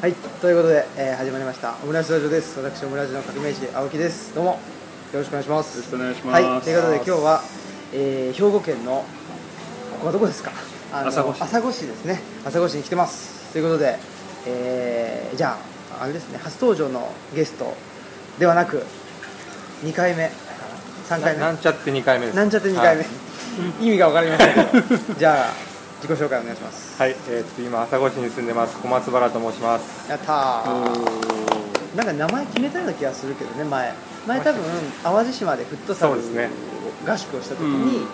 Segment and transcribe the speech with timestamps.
[0.00, 0.12] はい、
[0.42, 1.74] ということで、えー始まりました。
[1.82, 2.58] オムライスラジオです。
[2.60, 4.34] 私オムラジオの革命児青木です。
[4.34, 4.58] どうもよ
[5.20, 5.76] ろしくお願いします。
[5.76, 6.42] よろしくお願いします。
[6.44, 7.42] はい、ということで今日は、
[7.94, 9.04] えー兵庫県の
[9.92, 10.52] ここはどこですか？
[10.92, 11.42] 朝来市。
[11.42, 12.20] 朝来市ですね。
[12.44, 13.52] 朝来市に来てます。
[13.52, 13.98] ということで、
[14.46, 15.56] えーじゃ
[15.98, 17.74] ああれですね初登場のゲスト
[18.38, 18.84] ではなく
[19.82, 21.40] 2回目かな3回目。
[21.40, 22.36] なんちゃって2回目です。
[22.36, 23.08] なんちゃって2回目、は
[23.80, 25.14] い、意味が分かりませんけど。
[25.18, 27.00] じゃあ自己紹介お願いします。
[27.00, 27.16] はい。
[27.30, 28.76] えーっと今朝来市に住んでます。
[28.78, 30.10] 小松原と申します。
[30.10, 31.96] やったー。
[31.96, 33.92] なんか名前決めたような気がするけどね前。
[34.26, 34.62] 前多分
[35.02, 38.06] 淡路島でフットサル合宿をした時にうん。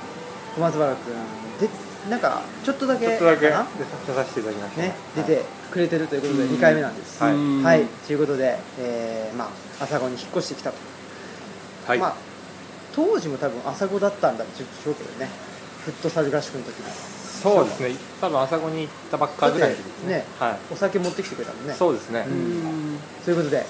[0.55, 1.15] 小松原君
[1.61, 1.69] で
[2.11, 3.67] なんかちょっとだけちょっとだけ出さ
[4.25, 4.83] せていただきました。
[4.83, 5.31] ね出はい。
[5.31, 6.55] てくれてるということでうん。
[6.57, 7.23] 2回目なんです。
[7.23, 7.33] はい。
[7.35, 7.85] うんはい。
[8.07, 9.49] ということで、えーまあ
[9.83, 10.77] 朝子に引っ越してきたと、
[11.89, 12.15] はい、まあ
[12.95, 15.29] 当時も多分朝子だったんだでしょうけどね。
[15.85, 16.85] フットサル合宿の時に
[17.43, 17.97] そうですね。
[18.21, 20.15] 多分朝来に行ったばっかぐらいですね。
[20.15, 20.25] ね。
[20.39, 20.57] はい。
[20.73, 21.75] お酒持ってきてくれたもんね。
[21.75, 22.99] そうですね、うん。
[23.25, 23.63] ということでは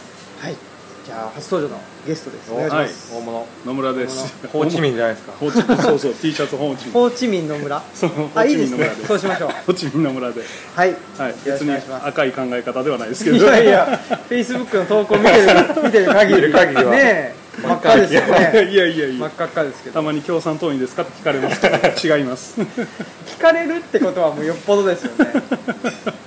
[0.50, 0.56] い。
[1.04, 2.52] じゃあ初登場のゲストです。
[2.52, 3.46] お願いします、大物。
[3.66, 4.34] 野村です。
[4.52, 5.32] ホーチミンじゃないですか。
[5.32, 5.78] ホーチミン。
[5.78, 6.92] そうそう T シャツホーチミン。
[6.92, 7.82] ホーチミンの村。
[7.92, 8.10] そう。
[8.10, 8.76] ホあーチいいですね。
[8.76, 9.08] ミンの村です。
[9.08, 9.50] そうしましょう。
[9.50, 10.42] ホーチミンの村で。
[10.76, 11.34] はい、はい。
[11.44, 12.06] 別にくお願いします。
[12.06, 13.36] 赤い考え方ではないですけど。
[13.36, 16.34] いやいやフェイスブックの投稿見てる見てる限り。
[16.34, 16.90] 見てる限りは。
[16.92, 18.70] ねえ真っ赤ですよいやね。
[18.70, 19.20] いやいやいや。
[19.20, 19.94] 真っ赤っかですけど。
[19.94, 21.60] たまに共産党員ですかって聞かれます。
[21.60, 21.68] け
[22.08, 25.26] ど違います聞かれるってことはもうよっぽどですよね。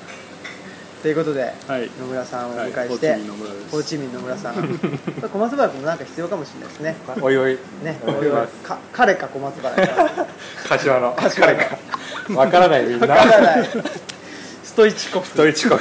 [1.02, 1.90] ということではい。
[2.00, 3.72] 野村さんをおはい迎えして、ホーチミンの村です。
[3.72, 4.56] ホーチミン野村さん。
[5.30, 6.96] 小松原君もなんか必要かもしれないですね。
[7.22, 7.58] おいおい。
[7.84, 8.23] ねお願い。
[8.23, 10.26] しますか彼か小松原か。
[10.68, 11.14] 柏の。
[11.14, 11.78] 柏か
[12.36, 13.08] わからないみんな。
[13.08, 13.70] わからない。
[14.64, 15.28] ストイチコフ。
[15.28, 15.78] ストイチコ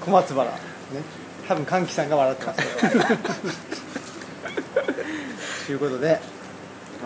[0.00, 0.44] 小松原。
[0.44, 0.50] ね。
[1.46, 3.04] 多分歓喜さんが笑ってますけど
[5.66, 6.20] ということで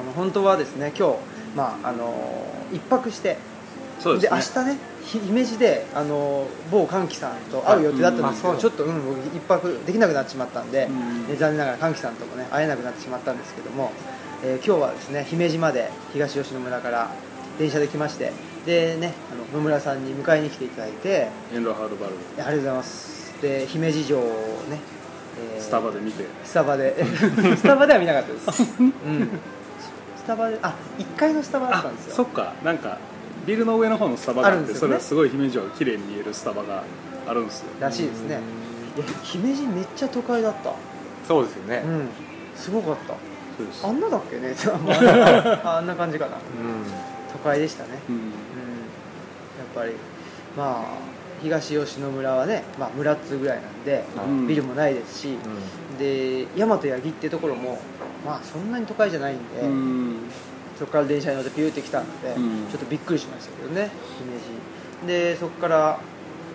[0.01, 1.17] あの本当はですね今日
[1.57, 3.37] まああの一泊して
[4.01, 4.41] そうですね。
[4.57, 13.91] 明日ねひ姫路であの某歓喜さんと会う予定だったんですけど、はいちょっとうん僕一泊できなくなってしまったんで、うんね残念ながら歓喜さんともね会えなくなってしまったんですけども、
[14.45, 17.11] えー今日はですね姫路まで東吉野村から
[17.59, 18.33] 電車で来まして
[18.67, 23.19] でねあの野村さんに迎えに来ていただいてありがとうございます。
[23.41, 24.23] で姫路城を
[24.69, 24.79] ね、
[25.55, 26.25] えースタバで見て。
[26.45, 26.95] スタバで。
[27.57, 28.93] スタバでは見なかったです、うん、
[30.17, 32.15] スタバであ1階のスタバだったんですよ。
[32.15, 32.55] そっか。
[32.65, 32.99] なんか
[33.47, 34.79] ビルの上の方のスタバがあってね。
[34.79, 36.83] それはすごい姫路城が綺麗に見えるスタバが
[37.27, 37.67] あるんですよ。
[37.81, 38.41] らしいですね。
[38.97, 40.73] いや姫路めっちゃ都会だった。
[41.27, 41.83] そうですよね。
[41.85, 42.09] うん。
[42.57, 43.15] すごかった。
[43.87, 44.55] あんなだっけね？
[45.65, 46.33] ああんな感じかな。
[46.33, 46.41] うん。
[47.33, 47.99] 都会でしたね。
[48.09, 48.15] うん。
[48.15, 48.23] うん。
[48.23, 48.31] やっ
[49.75, 49.93] ぱり
[50.57, 54.47] まあ東吉野村はね、まあ、村っつうぐらいなんで、うん。
[54.47, 55.37] ビルもないですし、
[55.99, 57.79] で大和八木っていうところも
[58.25, 60.17] まあそんなに都会じゃないんで、うん。
[60.79, 62.67] そこから電車に乗ってピューって来たので、うん。
[62.71, 64.39] ちょっとびっくりしましたけどね姫
[65.05, 66.01] 路でそこから、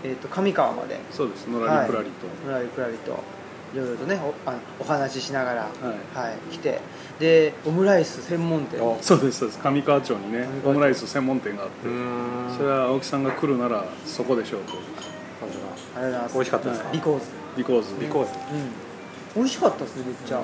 [0.04, 1.00] えー、と上川まで。
[1.12, 1.48] そうです。
[1.48, 2.28] のらりくらりと。
[2.46, 3.20] 村ゆくらりと
[3.74, 5.68] いろいろとねおあお話ししながら、は
[6.16, 6.18] い。
[6.18, 6.80] はい、来て
[7.20, 8.82] でオムライス専門店。
[8.82, 9.60] おそうですそうです。
[9.62, 11.76] 上川町にねオムライス専門店があって
[12.58, 14.74] それは青木さんが来るならそこでしょうと。
[15.96, 16.34] ありがとうございます。
[16.34, 16.90] 美味しかったですか？
[16.92, 17.26] リコーズ。
[17.58, 17.96] ビコーズ。
[18.00, 18.32] ビコーズ。
[18.32, 18.72] うん。
[19.36, 20.38] 美味しかったですねめっちゃ。
[20.38, 20.44] ああ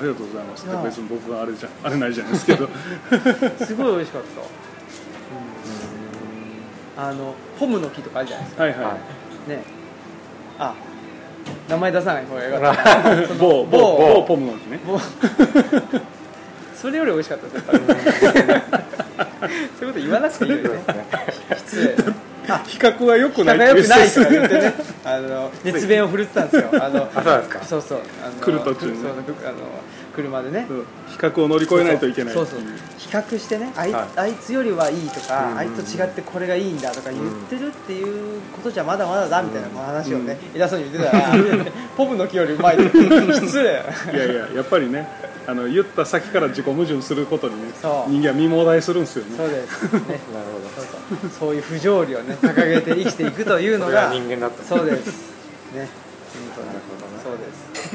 [0.00, 0.66] ありがとうございます。
[0.84, 2.68] 別に僕があれじゃあれないじゃないですけど。
[3.64, 4.22] すごい美味しかっ
[6.96, 8.62] た、うん、あのホムの木とかあるじゃないですか。
[8.64, 8.94] はいはは
[9.46, 9.50] い。
[9.50, 9.62] ね。
[10.58, 10.74] あ
[11.68, 13.22] 名前出さない方がよかった。
[13.22, 14.78] い 某某某某ポムの木ね。
[16.76, 17.80] それより美味しかったそう
[19.88, 20.68] いうこと言わなくていいよね。
[21.56, 21.96] 失礼。
[22.48, 23.58] あ比較は良くない。
[23.58, 24.74] 仲良くないとか言ってね。
[25.04, 26.68] あの熱弁を振るってたんですよ。
[26.72, 27.98] あのあそうそうそう。
[28.22, 29.08] あの来る途中にあの
[30.16, 30.66] 車でね。
[30.68, 30.76] うん。
[31.08, 32.60] 比較を乗り越えないといけないそうそう。
[32.98, 34.06] 比較してねあい,、はい。
[34.16, 41.16] あいつよりはいいとか、うんあいつと違ってこれがいいんだとか言ってるっていうことじゃまだまだだみたいな話をね、偉そうに言ってた。
[41.16, 41.32] ら
[41.96, 42.98] ポブの木よりうまいって
[43.34, 43.84] 失礼。
[44.12, 45.08] いやいややっぱりね
[45.46, 48.10] あの言った先から自己矛盾することにねそう。
[48.10, 49.36] 人間は身もだえするんですよね。
[49.36, 49.90] そうですね。
[50.02, 50.68] なるほど。
[50.76, 50.84] そう
[51.20, 51.30] そう。
[51.38, 55.06] そういう不条理をね掲げて生きていくというのこれはが人間だったそうです。
[55.74, 55.88] ね。
[56.34, 57.22] 本当になるほどね。
[57.22, 57.44] そうで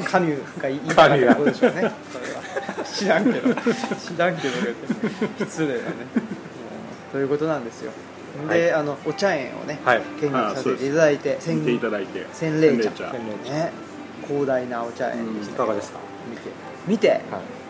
[0.06, 0.10] す。
[0.10, 1.92] カミュがいいかってことでしょうね
[2.94, 3.54] 知らんけど。
[3.54, 4.54] 知らんけど
[5.46, 5.82] 失礼だね。
[7.12, 7.92] ということなんですよ。
[8.50, 10.02] で、あのお茶園をねはい。
[10.22, 12.26] 見学させていただいて見ていただいて。
[12.34, 12.90] 洗礼茶。
[13.12, 13.14] 洗
[13.46, 13.72] 礼ね。
[14.28, 15.38] 広大なお茶園。
[15.40, 16.00] でしいたかがですか？
[16.30, 16.50] 見て。
[16.88, 17.20] 見て、はい。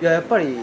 [0.02, 0.56] いややっぱり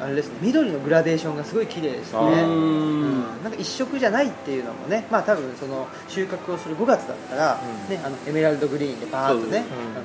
[0.00, 0.34] あれですね。
[0.40, 3.02] 緑のグラデーションがすごい綺麗でしたあねううん。
[3.12, 5.06] んなんか一色じゃないっていうのもね。
[5.10, 7.94] まあ多分その収穫をする5月だったら、うん。
[7.94, 9.64] ね、あのエメラルドグリーンでバーッとね、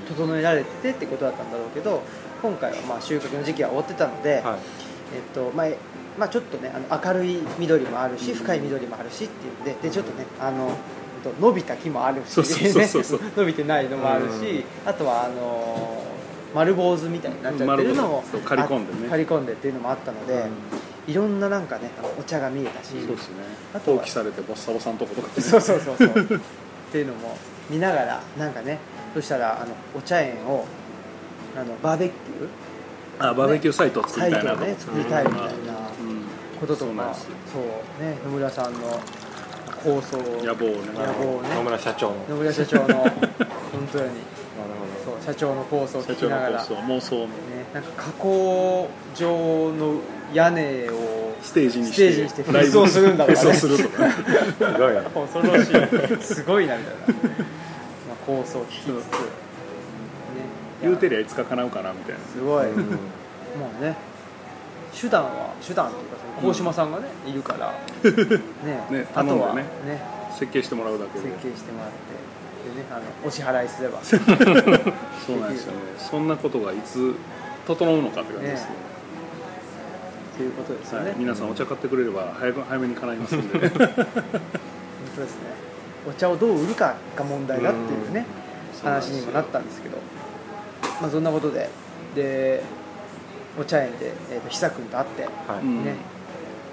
[0.09, 0.15] うん。
[0.15, 2.03] 整えられててってことだったんだろうけど
[2.41, 4.41] 今回はまあ収穫の時期は終わってたので、はい。
[5.15, 5.77] えっとまあえ
[6.17, 8.37] まあ、ちょっとねあの明るい緑もあるし、うん。
[8.37, 12.35] 深い緑もあるしっていうんででちょっとねあの、えっと伸びた木もあるし
[13.35, 16.07] 伸びてないのもあるしあとはあのー
[16.55, 18.99] 丸坊主みたいになっちゃってるのも刈り込んでね。
[19.07, 20.45] あ刈り込んでっていうのもあったので、
[21.05, 23.35] いろんななんかねお茶が見えたしそうですね。
[23.75, 25.43] あとは放棄されてボッサボサのとことかね。
[25.43, 26.09] そうそうそうそう。
[26.09, 26.39] っ
[26.91, 27.37] ていうのも
[27.69, 28.79] 見ながらなんかね
[29.13, 30.65] そしたらあのお茶園を
[31.57, 33.29] あのバーベキュー？
[33.29, 34.57] あバーベキューサイトを作りたいなと。
[34.63, 35.57] ね作りたいみたいなうん
[36.59, 37.13] こととかそうなん。
[37.15, 37.21] そ
[37.99, 38.79] うね野村さんの
[39.83, 40.77] 構想野望をね。
[40.93, 41.55] 野望をね。
[41.55, 42.15] 野村社長の。
[42.29, 42.87] 野村社長の
[43.73, 44.05] 本当に。
[45.25, 47.27] 社長の構想を聞社長のきながら、ね、構想妄想の。
[47.73, 49.95] なんか加工場の
[50.33, 53.53] 屋根をステージにしてステージにしてライブ紛争するんだとかね。
[53.53, 54.23] するとかす
[54.73, 55.01] ごいな。
[55.09, 56.23] 恐ろしい。
[56.23, 57.33] すごいなみたいな、ま
[58.13, 59.01] あ、構想を聞きつつ、ね、
[60.81, 62.19] 言うてりゃいつか叶うかなみたいな。
[62.25, 62.83] すごい、うん。
[62.83, 62.97] も
[63.79, 63.95] うね
[64.93, 67.73] 手段は手段っていうかその鴻島さんがね、いるから
[68.63, 70.17] ねねあとはねね。
[70.37, 73.99] 設計してもらうだけ設で計してもらってでねあのお支払いすれば。
[74.05, 75.79] そうなんですよね。
[75.97, 77.15] そんなことがいつ
[77.65, 78.69] 整うのかって感じですね。
[80.37, 85.47] ということですよね、はい、皆さんお茶買ってくれれば早く早めに叶いますんで 本当ですね。
[86.07, 88.25] お茶をどう売るかが問題だっていうね、
[88.83, 89.97] 話にもなったんですけど
[91.01, 91.69] まあそんなことで
[92.15, 92.63] で
[93.59, 95.61] お茶園で、えー、と久君と会って、はい。
[95.61, 95.83] うん。
[95.83, 95.95] ね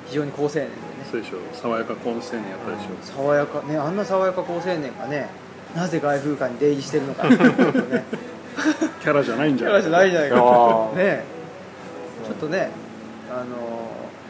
[0.06, 0.70] 非常に好青年でね。
[1.10, 5.28] そうでしょ爽やかコン青年やったでしょ爽やかねあんな爽やか好青年がね
[5.74, 7.36] なぜ外風館に出入りしてるのか ね。
[9.00, 9.82] キャラじゃないんじキャゃない？
[9.82, 10.96] ラじゃないじゃないかー。
[10.96, 11.24] ね。
[12.26, 12.70] ちょっとね
[13.30, 13.44] あの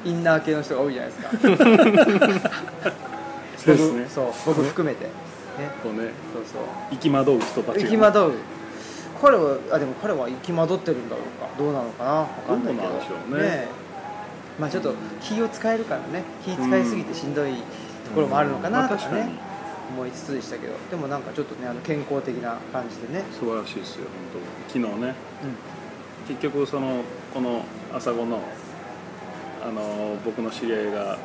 [0.04, 2.50] インナー系の人が多いじゃないですか。
[3.58, 4.00] そうですね。
[4.02, 5.04] 僕そう僕含めて。
[5.06, 5.10] ね。
[5.82, 6.10] こうね。
[6.32, 6.62] そうそう。
[6.92, 7.82] 行き惑う人たちが。
[7.82, 8.32] 行き惑う
[9.24, 11.48] 彼はあでも彼は行き惑ってるんだろうか。
[11.58, 12.10] どうなのかな。
[12.10, 12.88] わかんないけど。
[12.88, 13.68] どうなんでしょうね。
[14.60, 16.22] まあちょっと気を使えるからね。
[16.44, 19.20] 気使いすぎてしんどいところもあるのかなとかね。
[19.20, 19.28] まあ
[19.94, 20.74] 思いつつでしたけど。
[20.90, 23.24] でもなんかちょっとねあの健康的な感じでね。
[23.32, 24.06] 素晴らしいですよ
[24.68, 24.88] 本当。
[24.90, 25.14] 昨日ね。
[26.26, 27.00] う結局その
[27.32, 27.62] この
[27.94, 28.40] 朝子の
[29.66, 31.18] あの僕の知り合いがんはい。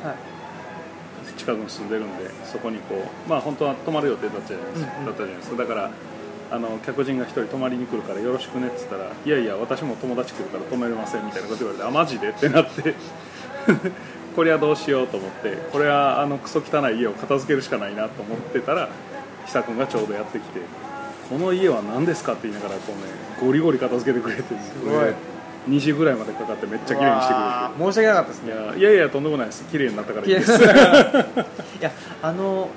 [1.36, 5.06] 近くに住んでるんでそこにこうまあ本当は泊まる予定だったじゃないですか,、うんうん。
[5.06, 5.56] だったじゃないですか。
[5.56, 5.90] だから
[6.50, 12.94] あの客人が一人泊まりに来るからよろしくねって言ったらいやいや私も友達来るから泊めれませんみたいなこと言われてあマジでってなって。
[14.34, 18.88] これはどうしようと思ってこれはあのクソ汚い家を片付けるしかないなと思ってたら
[19.46, 20.60] 久君がちょうどやってきて
[21.28, 25.14] この家は何ですかって言いながらこうねゴリゴリ片付けてくれてすごい。
[25.68, 27.92] 2時ぐらいまでかかってめっちゃ綺麗にしてくれて。
[27.92, 29.64] 申し訳なかったですいねやいやいやとんでもないです。
[29.64, 30.64] 綺麗になったからいいです、 い
[31.80, 31.92] や
[32.22, 32.70] あの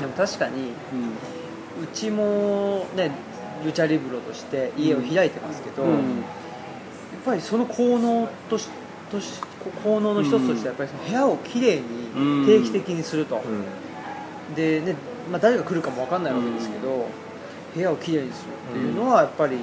[0.00, 1.33] でも確かにうん
[1.82, 3.10] うちもね
[3.64, 5.92] ルチャリブロとして家を開いてますけど、やっ
[7.24, 8.68] ぱりその効能とし
[9.10, 9.40] とし
[9.82, 13.42] 効能の一つとしてやっぱりその部屋をきれいに定期的にすると、
[14.54, 14.96] でね、
[15.30, 17.06] まあ、誰が来るかも分かんないわけですけど、
[17.74, 19.56] 部屋をきれいにするっていうのはやっぱり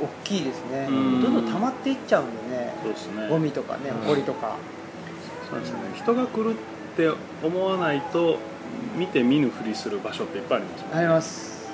[0.00, 1.22] 大きいですね、うん。
[1.22, 2.74] どんどん溜まっていっちゃうんでね。
[2.82, 3.28] そうですね。
[3.28, 4.56] ゴミとかねうん埃とか、
[5.48, 5.78] そうですね。
[5.94, 6.56] 人が来るっ
[6.96, 7.10] て
[7.42, 8.38] 思わないと
[8.96, 11.68] 見て見ぬふりする場所っていっぱいありますもんあります。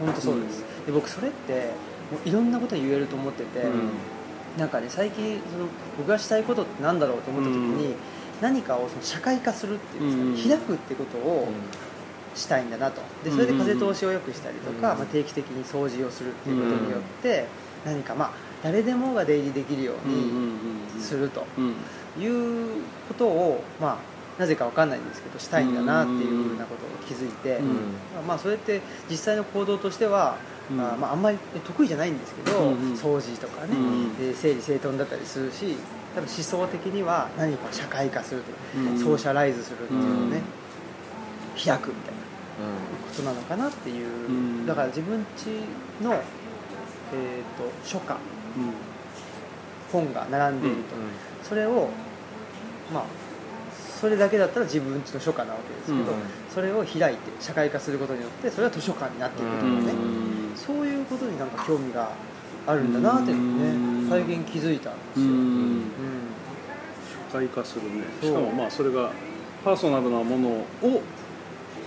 [0.00, 1.70] 本当そうです、で僕それって
[2.12, 3.90] もういろんなことに言えると思ってて、うん。
[4.58, 5.66] なんかね最近その
[5.98, 7.94] 僕がしたいことってなんだろうと思った時に、
[8.40, 11.48] 何かをその社会化するっていうんですかね、開くってことを
[12.34, 13.00] したいんだなと。
[13.24, 17.46] でそれで風通しを良くしたりとか、うんまあ、定期的に掃除をするっていうことによって、
[17.84, 18.30] 何かまあ
[18.62, 21.74] 誰でもが出入りできるようにするとうん。
[22.16, 23.96] いうことを、まあ、
[24.38, 28.26] なぜかわかんないんですけどしたいんだなっていうふうなことを気づいて、うん。
[28.26, 30.36] まあ、それって実際の行動としては、
[30.70, 30.76] うん。
[30.76, 33.76] まあまあ、あんまり得意じゃないんですけど、掃除とかね、
[34.30, 35.76] う整理整頓だったりするし
[36.14, 38.98] 多分思想的には何かを社会化するというか、うん。
[38.98, 40.42] ソーシャライズするっていうのをね、
[41.54, 44.66] 開くみたいなうことなのかなっていう、うん。
[44.66, 45.60] だから自分家
[46.02, 46.22] の、えー、
[47.56, 48.16] と書家
[49.92, 50.82] 本が並んでいると、
[51.48, 51.88] それを
[52.92, 53.04] まあ
[54.04, 56.20] それだけだったら自分家の書家なわけですけど、うん。
[56.54, 60.52] それを開いて社会化することによってそれは図書館になっていくとかね、うん。
[60.54, 62.12] そういうことになんか興味が
[62.66, 64.10] あるんだなっていうのね。
[64.10, 65.78] 最近気づいたんですうよ、うん。
[65.78, 65.82] ん。
[67.32, 68.04] 社会化するね。
[68.20, 69.10] しかもまあそれが
[69.64, 70.66] パーソナルなものを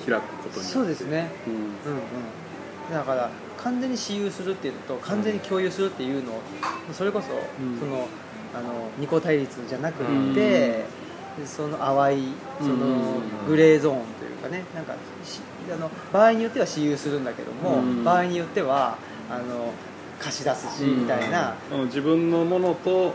[0.03, 1.29] 開くことにそうですね。
[1.45, 1.53] うん。
[1.53, 1.69] うんう
[2.89, 2.93] ん。
[2.93, 6.41] だから完全に私有するっていうのと完全に共有するっていうのを
[6.93, 7.27] それこそ、
[7.63, 7.77] ん。
[7.79, 8.07] その
[8.55, 10.33] あの二項対立じゃなくうん。
[10.33, 10.85] て、
[11.45, 15.41] その淡いそうんのグレーゾーンというかねなんかし
[15.71, 18.03] あの場合によっては私有するんだけども、うん。
[18.03, 18.97] 場合によっては
[19.29, 19.73] あの
[20.19, 21.55] 貸し出すし、みたいな。
[21.85, 23.13] 自分のものと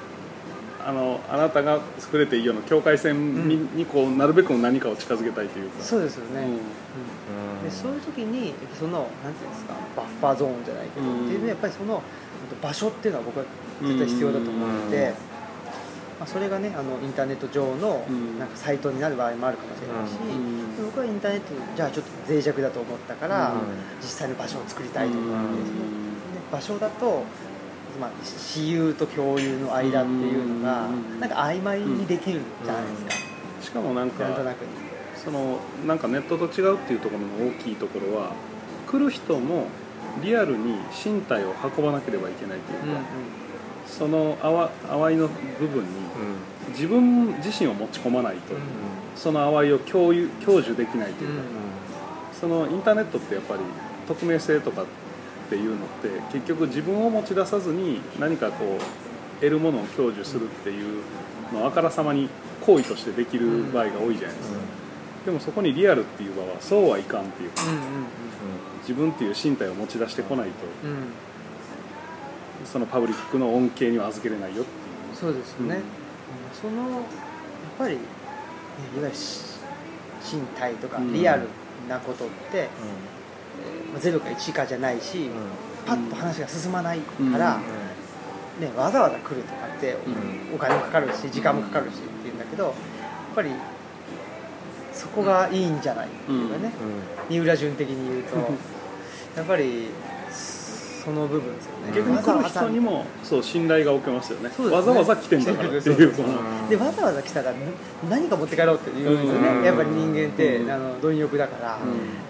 [0.85, 5.83] あのあなたが作れていいような境界線に,、にこうなるべく何かを近づけたいというか。
[5.83, 6.47] そうですよね、うん。
[6.47, 7.63] うん。
[7.65, 11.27] でそういう時にそのなんていうんですかバッファーゾーンじゃないけど、うん。
[11.27, 12.03] っていうのはやっぱりその
[12.61, 13.45] 場所っていうのは僕は
[13.81, 15.32] 絶対必要だと思うので、うん
[16.23, 18.39] まあ、それがねあのインターネット上のうん。
[18.39, 20.77] なんかサイトになる場合もあるかもしれないし、うん。
[20.77, 23.61] で僕はインターネットじゃあちょっと脆弱だと思ったから、うん。
[24.01, 25.59] 実際の場所を作りたいと思うんそので
[26.53, 27.25] 場所だと、
[28.01, 34.63] まあ、私有と共有の間っていうのが、うんなんか曖昧にできるじゃないですか、しかもなんかなんとなく。
[34.63, 34.69] に。
[35.17, 38.33] そのなんかネットと違うっていうところの大きいところは
[38.87, 39.67] 来る人も
[40.23, 43.01] リアルに身体を運ばなければいけないというか、
[43.99, 45.29] その淡淡いの
[45.61, 45.89] 部分に
[46.71, 48.55] 自分自身を持ち込まないと、
[49.15, 51.43] その淡いを共有享受できないというか、
[52.41, 53.61] そのインターネットってやっぱり
[54.09, 54.87] 匿名性とかっ
[55.51, 61.03] ていうのって結局自分を持ち出さずに何かこう得るものを享受するっていう
[61.53, 62.29] のをあからさまに
[62.65, 64.59] 行為としてできる場合が多いじゃないですか、
[65.27, 67.51] でもそこにリアルっていう場はそうはいかんっていう。
[67.51, 67.63] か
[68.83, 70.53] 自分っていう身体を持ち出してこないと
[72.65, 75.17] そのパブリックの恩恵には預けれないよっていう。
[75.17, 75.83] そうですよね、うん。
[76.53, 77.01] そのやっ
[77.79, 78.01] ぱりね
[78.97, 79.41] いわゆるし
[80.33, 81.13] 身体とかうん。
[81.13, 81.49] リアル
[81.89, 82.69] なことって、えー
[83.93, 85.29] まあ0か1かじゃないし、
[85.87, 87.59] パッと話が進まないから、
[88.59, 89.93] ね、わざわざ来るとかって
[90.51, 90.55] うん。
[90.55, 92.75] お金もかかるし時間もかかるしっていうんだけどやっ
[93.35, 93.51] ぱり
[94.93, 96.71] そこがいいんじゃないっていうかね、
[97.29, 98.37] 三浦淳的に言うと
[99.37, 99.89] やっぱり
[101.05, 101.93] その部分ですよね。
[101.97, 104.49] 逆に来る人にもそう信頼が置けますよね。
[104.49, 104.71] ね。
[104.71, 106.69] わざわざ来てんだからっていうこの。
[106.69, 107.59] でわざわざ来たらな
[108.09, 109.65] 何か持って帰ろうって言うんですよね、うん。
[109.65, 110.71] やっぱり人間って、うん。
[110.71, 111.79] あの貪欲だから、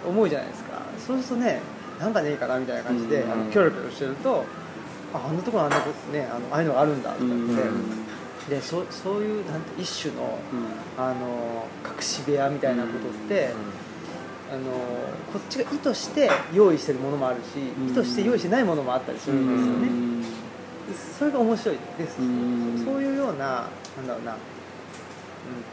[0.09, 0.81] 思うじゃないですか。
[1.07, 1.61] そうするとね
[2.01, 3.33] なんかねえかなみたいな感じで、うん。
[3.33, 4.45] あのキョロキョロしてると
[5.13, 7.49] ああんなところあんなことねあのああいうのがあるんだとかって、うん。
[8.49, 11.03] でそそういうなんて一種のうん。
[11.03, 13.53] あの隠し部屋みたいなことって、
[14.53, 14.71] あの
[15.33, 17.89] こっちが意図して用意してるものもあるし、うん。
[17.89, 20.25] 意図して用意してないものもあったりするんですよね、うん。
[21.19, 22.83] それが面白いです、うん。
[22.85, 24.39] そういうようななんだろうな、うん、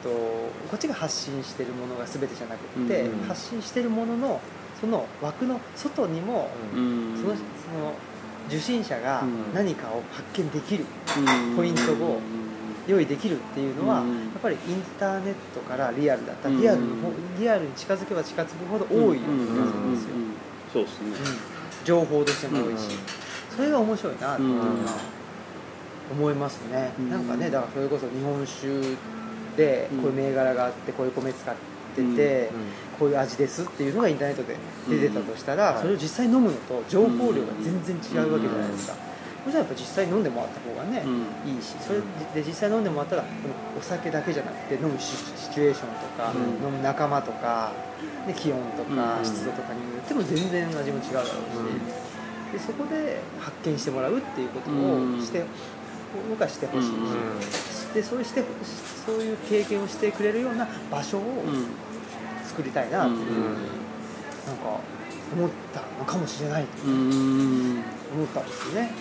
[0.01, 3.27] とこっちが発信してるものが全てじゃなくて、うん。
[3.27, 4.39] 発信してるものの
[4.79, 7.17] その枠の外にも、うん。
[7.21, 7.41] そのそ
[7.77, 7.93] の
[8.47, 9.53] 受信者がうん。
[9.53, 10.85] 何かを発見できる、
[11.17, 11.55] うん。
[11.57, 12.21] ポイントを
[12.89, 14.09] 用意できるっていうのは、うん。
[14.09, 20.33] やっぱりインターネットからリアルだったリアルの方リアルに近づけば近づくほど多いような気がするんですよ、うん。
[20.73, 21.07] そうですね。
[21.07, 21.15] うん。
[21.85, 22.97] 情報としても多いし、
[23.55, 24.65] それが面白いなっていうのは
[26.11, 28.67] 思いますね、うんなんかねだからそれこそ日本酒
[29.55, 31.55] でこういう銘柄があってこういう米使っ
[31.95, 32.49] てて、
[32.97, 34.57] こういう味ですっていうのがインターネットで
[34.89, 35.81] 出てたとしたら、うん。
[35.81, 38.95] それを実際飲むのと情報量が全然違うわけじゃないですか、
[39.51, 41.55] そしたらやっぱ実際飲んでもらった方がね、うん。
[41.55, 41.99] いいしそれ
[42.33, 43.23] で実際飲んでもらったら
[43.77, 46.65] お酒だけじゃなくて飲むシシチュエーションとか、うん。
[46.65, 47.71] 飲む仲間とか、
[48.27, 49.25] で気温とかうん。
[49.25, 51.33] 湿度とかによっても全然味も違うだろうし、
[52.53, 55.19] でそこで発見してもらうっていうことうん。
[55.19, 55.43] をして、
[56.29, 57.93] 僕はしてほしいし、うん。
[57.93, 58.43] でそうして
[59.05, 61.65] そういう経験をしてくれるような場所をうん。
[62.45, 63.43] 作りたいなっていうふうん。
[63.43, 64.79] なんか
[65.31, 67.83] 思ったのかもしれないとうん。
[68.13, 68.91] 思ったんですよね。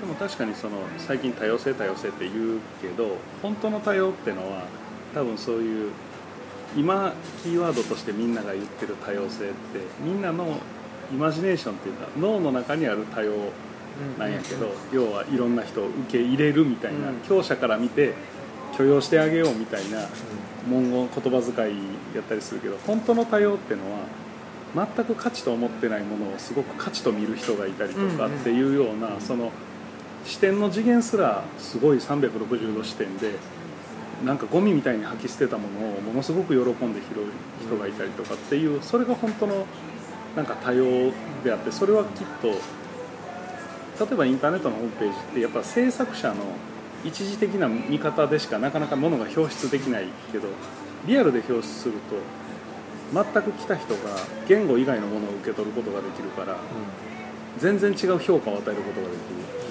[0.00, 4.64] でも確かにその最近多様性多様性って言うけど本当の多様ってのは
[5.14, 5.90] 多分そういう
[6.76, 9.54] 今キーワードとしてみんなが言ってる多様性って
[10.04, 10.58] みんなの
[11.10, 13.32] イマジネーションっていうか脳の中にある多様
[14.18, 17.16] なんやけど、要はいろんな人を受け入れるみたいな、うん。
[17.26, 18.12] 強者から見て
[18.76, 20.06] 許容してあげようみたいな
[20.68, 21.78] 文言言葉遣い
[22.14, 23.80] やったりするけど本当の多様っての
[24.74, 29.50] は全く価値と思ってないものをすごく価値と見る人がいたりとかっていうような、その
[30.26, 33.32] 視点の次元すらすごい360度視点で
[34.24, 37.26] なんかゴミみたいに吐き捨てたものをものすごく喜んで拾う
[37.66, 39.66] 人がいたりとかっていうそれが本当の
[40.34, 41.12] なんか多様
[41.44, 46.36] であってそれはきっと例えばインターネットのホームページってやっぱ制作者の
[47.04, 50.48] 一時的な見方でしかなかなかものが表出できないけど
[51.06, 52.16] リアルで表出すると
[53.14, 54.00] 全く来た人が
[54.48, 56.56] 言語以外のものを受け取ることができるから
[57.58, 59.65] 全然違う評価を与えることができる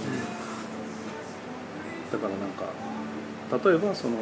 [2.16, 4.18] だからなんか例えばその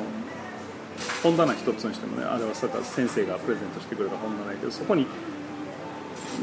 [1.21, 5.05] 本棚一つにしてもねあれはさ先生がプレゼントしてくれた本棚やけどそこに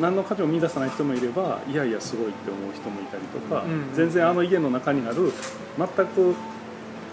[0.01, 5.33] 何の価値も見出さない人もいればいやいやすごいって思う人もいたりとか、うん全然あの家の中にある
[5.77, 6.35] 全く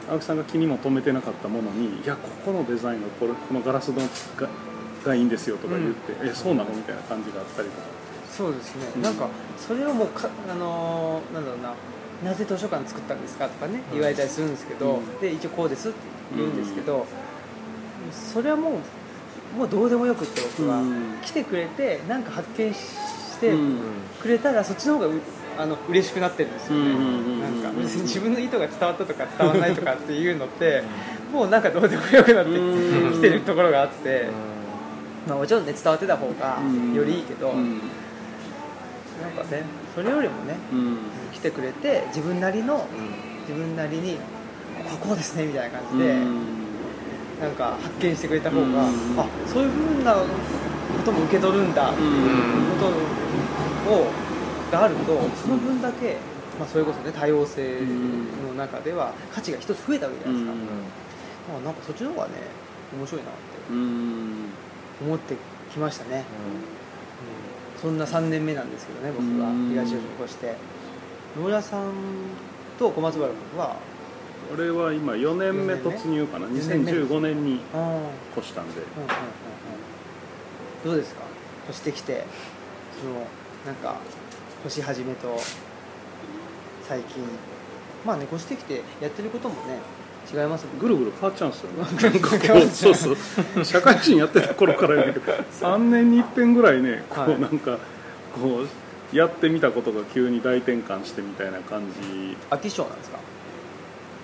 [0.10, 3.96] 青木さんが気にも留めてなかったものにいやここのデザインのこれこのガラスの
[4.38, 4.48] が
[5.03, 7.84] がいいんですよとか言って、えそうなのみたいな感じがあったりとか。
[8.29, 9.01] そうですね、うん。
[9.01, 11.74] なんかそれをもうかあのーなんだろうな
[12.24, 13.47] なぜ図書館作ったんですか？
[13.47, 15.19] とかね言われたりするんですけど、うん。
[15.19, 15.97] で一応こうですって
[16.36, 17.05] 言うんですけど、
[18.12, 18.79] それはも
[19.55, 21.17] うもうどうでもよくって僕は、うん。
[21.21, 23.77] 来てくれて何か発見してうん。
[24.21, 25.12] くれたらそっちの方がう
[25.59, 26.93] あの嬉しくなってるんですよね、
[27.41, 30.83] なんか別に自分の意図が伝わったとか伝わらないとかっていうのって
[31.33, 33.13] もうなんかどうでもよくなってうん。
[33.17, 34.27] きてるところがあって、
[35.27, 37.81] まあ、もちろんね伝わってた方がうんよりいいけど、うん
[39.21, 39.63] なんかね
[39.95, 40.97] それよりもねうん。
[41.33, 42.88] 来てくれて自分なりの
[43.47, 44.17] 自分なりに
[44.89, 46.15] ここうですねみたいな感じで、
[47.41, 48.75] なんか発見してくれた方が、うん。
[49.19, 50.24] あそういうふうなこ
[51.03, 52.88] とも受け取るんだっていうこ
[53.88, 54.07] とを
[54.71, 56.17] があるとその分だけ、
[56.59, 57.81] まあ、それこそね多様性
[58.47, 60.53] の中では価値が一つ増えたわけじゃないですか、
[61.53, 62.33] まあ、なんかそっちの方がね
[62.97, 63.39] 面白いなって
[63.71, 64.50] うん。
[65.00, 65.36] 思って
[65.71, 66.24] きましたね、
[67.81, 69.69] そんな3年目なんですけどね僕はうん。
[69.69, 70.55] 東吉野越して。
[71.36, 71.91] 野村さん
[72.79, 73.75] と小松原君は？
[74.53, 76.48] 俺は今4年目突入かな。
[76.48, 76.91] 四年目。
[76.91, 77.60] 2015年に
[78.36, 78.81] 越したんで。
[78.81, 79.13] うんうんうん
[80.86, 80.89] うん。
[80.89, 81.22] どうですか？
[81.69, 82.24] 越してきて。
[83.00, 83.27] その
[83.65, 83.98] なんか
[84.65, 85.38] 越し始めと
[86.88, 87.24] 最近。
[88.05, 89.79] まあね越してきてやってることもね
[90.34, 91.72] 違いますぐるぐる変わっちゃうんですよ。
[92.55, 93.65] ねそううそう。
[93.65, 95.31] 社会人やってた頃からやけど
[95.62, 97.34] 3年に一遍ぐらいねこはい。
[97.36, 97.77] うなんか
[98.36, 98.62] こ
[99.13, 102.36] うやってみたことが急に大転換してみたいな感じ。
[102.50, 103.19] 飽き性なんですか？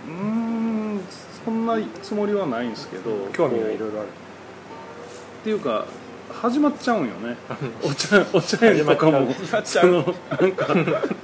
[0.08, 1.00] うーん
[1.46, 4.08] そんなつもりはないんですけど興味がいろいろある。
[4.08, 5.86] っていうか
[6.42, 7.38] 始まっちゃうんよね。
[7.84, 9.28] お茶お茶園とかも
[9.64, 9.92] そう。
[9.92, 10.68] のなんか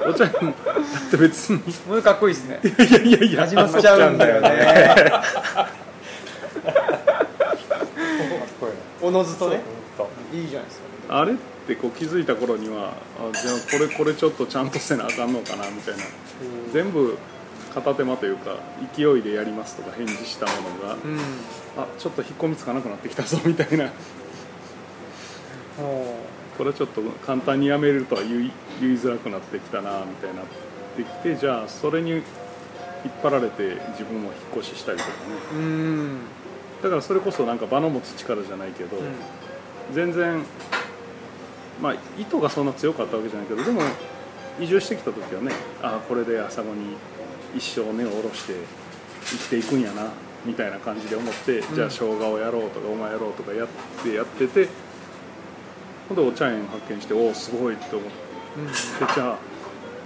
[0.08, 1.60] お茶園もだって別に。
[1.88, 2.60] もうかっこいいですね。
[2.64, 4.50] いやいやいや始まっちゃうんだよね。
[9.02, 9.62] おのずとね。
[10.34, 11.20] いいじゃないですか。
[11.20, 11.36] あれっ
[11.68, 16.04] てこう気づいた頃にはあじゃあこれこれちょっとちゃんとせなあかんのかなみたいな。
[16.72, 17.18] 全部
[17.74, 18.56] 片手間というか
[18.96, 20.52] 勢いでやりますとか返事したも
[20.82, 21.20] のがうん。
[21.78, 23.92] あちょっと引っ込みつかなくなってきたぞみたいなも
[26.58, 30.44] これちょっと簡単にやめるとは言い言いづらくなってきたなみたいにな。
[30.44, 30.46] っ
[30.96, 32.24] てきてじゃあそれに引っ
[33.24, 35.16] 張られて自分も引っ越ししたりとかね。
[35.54, 36.20] ううん。
[36.84, 38.98] だからそれこそなんか場の持つ力じゃないけど、
[39.94, 40.42] 全然
[41.82, 43.82] まあ意図がそんな強かったわけじゃないけどでも
[44.60, 45.52] 移住してきた時はね
[45.82, 46.96] ああこれで朝子に
[47.56, 48.54] 一生根を下ろして
[49.26, 50.12] 生きていくんやな
[50.46, 53.68] みたいな感じで思って、じゃあ生姜をやろうとかお前やろうとかやっ
[54.04, 54.68] てやってて
[56.10, 57.96] ほんでお茶園発見しておおすごいって。
[57.96, 59.38] 思ってじゃあ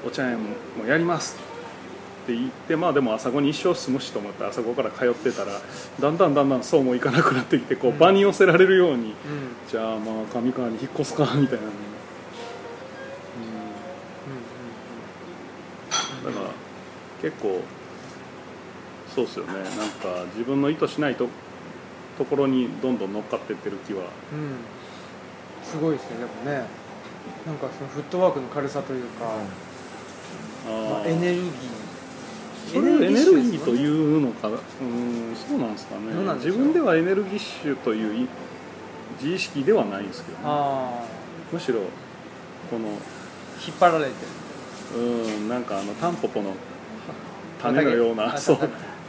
[0.06, 0.38] お茶園
[0.78, 1.38] もやります
[2.24, 5.54] って言ってまあでも朝子に一生住むしと思って朝子から通ってたら
[6.00, 9.16] だんだんだんだんそうもいかなくなってきてこう場に寄せられるように、うん。
[9.70, 11.66] じゃあまあ上川に引っ越すかみたいな、
[16.30, 16.50] だから
[17.22, 17.62] 結構
[19.16, 19.54] そうっすよね。
[19.54, 21.28] なんか自分の意図しないと
[22.18, 24.56] ところにどんどん乗っかってってる気はうん
[25.64, 26.18] すごいですね。
[26.18, 26.66] でもね
[27.46, 29.26] なんかそのフットワークの軽さというか、
[30.68, 31.52] まあ、エネルギー。
[32.72, 34.48] それをエネルギーとういうのか？
[34.48, 34.58] うん
[35.36, 36.14] そうなんですかね。
[36.36, 38.28] 自分ではエネルギッシュというい
[39.22, 40.44] 自意識ではないんですけど、ね、
[41.52, 41.82] むしろ
[42.72, 44.12] この引っ張られて
[44.96, 46.54] るうんなんかあのタンポポの
[47.62, 48.58] 種のようなそう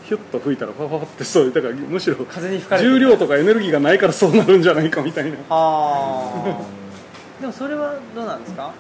[0.05, 5.37] ヒュッと吹いたらパパパってそうだからむしろ風に吹かれて重量とかエネルギーがないからそうなるんじゃないかみたいな。
[5.51, 6.61] ああ
[7.41, 8.71] でもそれはどうなんですか？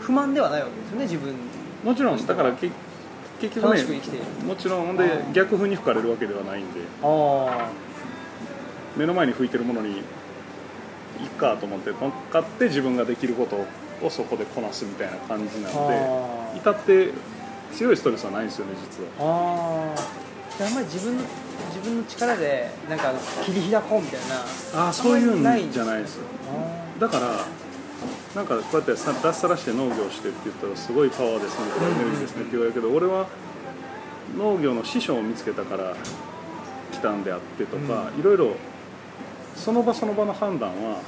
[0.00, 1.34] 不満ではないわけですよね自分
[1.84, 2.26] もちろん。
[2.26, 2.70] だからけ
[3.40, 4.00] 結局楽ね
[4.46, 4.96] もちろん。
[4.96, 6.80] で逆風に吹かれるわけではないんで。
[7.02, 7.68] あ
[8.96, 10.02] 目の前に吹いてるものにいっ
[11.38, 13.64] かと思って乗っかって自分ができること
[14.04, 17.10] をそこでこなすみたいな感じなあのであ至って
[17.74, 19.94] 強いストレスはないんですよね実は
[20.64, 21.22] あんまり自分の
[21.74, 23.12] 自分の力でなんか
[23.44, 26.20] 切り開こうみたいなああそういうんじゃないです。
[26.48, 27.46] あだから
[28.34, 33.26] なんかこうやってさ脱サラして農業してって言ったらすごいパワーですねエネルギーですねって言われるけど俺は
[34.36, 35.96] 農業の師匠を見つけたから
[36.92, 38.54] 来たんであってとか、いろいろ
[39.56, 41.00] その場その場の判断は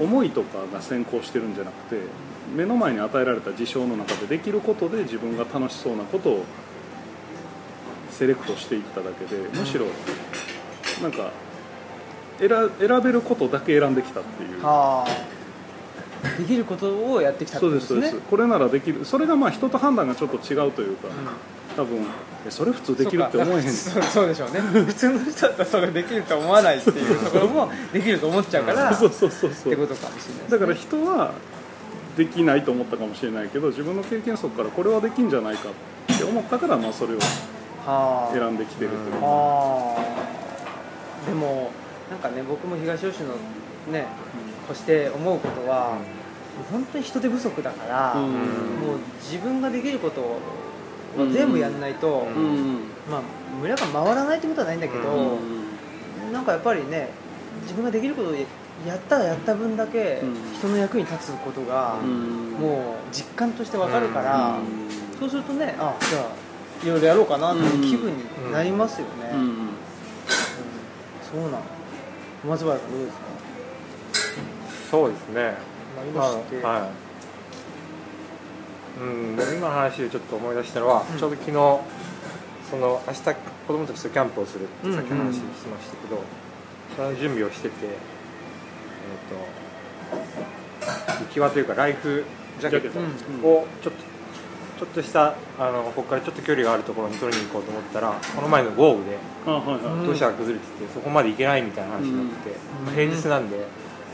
[0.00, 2.02] 思いとかが先行してるんじゃなくて
[2.56, 6.44] 目の前に与えられた事象の中でできることで自分が楽しそうなことを
[8.22, 9.86] セレクトしていっただけでむしろ
[11.02, 11.32] なんか
[12.38, 14.60] 選選べることだけ選んできたっていう。
[14.62, 16.38] ああ。
[16.38, 18.16] できることをやってきたってそうですそうです。
[18.30, 19.04] これならできる。
[19.04, 21.08] それがまあ人と判断がちょっと違うというか、
[21.76, 22.06] 多分
[22.46, 23.72] えそれ普通できるって思えへん。
[23.72, 24.60] そうそうでしょうね。
[24.60, 29.72] 普通の人だったらそれできると思わないっていう ところもできると思っちゃうからそうそうそうそう。
[29.72, 30.48] ってことかもしれないね。
[30.48, 31.32] だから人は
[32.16, 37.61] できないと思ったかもしれないけど自分の経験則からこれはできんじゃないかって思思ったからまあそれをはあ
[38.32, 39.12] 選んできてるという。
[39.12, 39.96] か、あ
[41.24, 41.70] あでも
[42.10, 44.06] なんかね僕も東吉野ね
[44.68, 45.98] として思うことは、
[46.70, 48.30] 本当に人手不足だから、うん。
[48.30, 50.38] もう自分ができることを
[51.32, 52.80] 全部やんないと、うん。
[53.10, 53.20] まあ
[53.60, 56.32] 村が回らないってことはないんだけど、うん。
[56.32, 57.10] なんかやっぱりね
[57.62, 60.54] 自分ができることをやったらやった分だけうん。
[60.54, 62.50] 人の役に立つことが、うん。
[62.52, 64.88] もう実感としてわかるから、うん。
[65.18, 66.51] そうするとねあじゃあ
[66.84, 69.40] いろいろやろうかなっていう気分になりますよね、うん。
[69.40, 69.68] うん。
[71.30, 71.62] そうなの
[72.44, 73.24] 松原さんどうですか？
[74.90, 75.54] そうですね、
[76.14, 76.56] まあ、どうして。
[76.56, 76.90] 今はい。
[79.00, 81.18] うん、今の話でちょっと思い出したのは、うん。
[81.18, 83.34] ちょうど昨日その明日子
[83.68, 86.22] 供たちとキャンプをするってさっき話しましたけど、
[86.96, 87.88] その準備をしててえ
[90.10, 92.24] っ、と浮き輪というかライフ
[92.60, 93.06] ジャケットうん
[93.44, 94.11] をちょっと
[94.82, 99.16] ちょっとしたあのここからちょっと距離があるところに取りに行こうと思ったらこの前の豪雨で
[100.04, 102.86] 土砂が崩れててそこまで行けないみたいな話になってて、うん。
[102.86, 103.58] まあ平日なんで、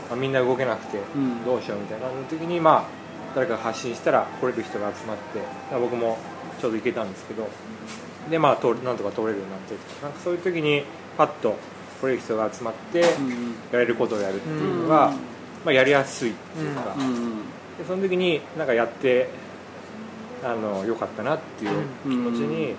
[0.09, 1.43] まあ、みんな動けなくてうん。
[1.43, 5.39] どうしようみたいな時にまあ誰かが発信したら来れる人が集まって
[5.71, 6.19] まあ僕も
[6.61, 7.49] ちょうど行けたんですけど
[8.29, 10.83] でまあ通るなんとか通れるようになってなんかそういう時に
[11.17, 11.55] パッと
[11.99, 13.55] 来れる人が集まってうん。
[13.71, 15.13] やれることをやるっていうのが、
[15.65, 17.41] まあ、やりやすいっていうか、うん。
[17.79, 19.29] でその時になんかやって
[20.43, 21.71] あの良かったなっていう
[22.03, 22.75] 気持ちに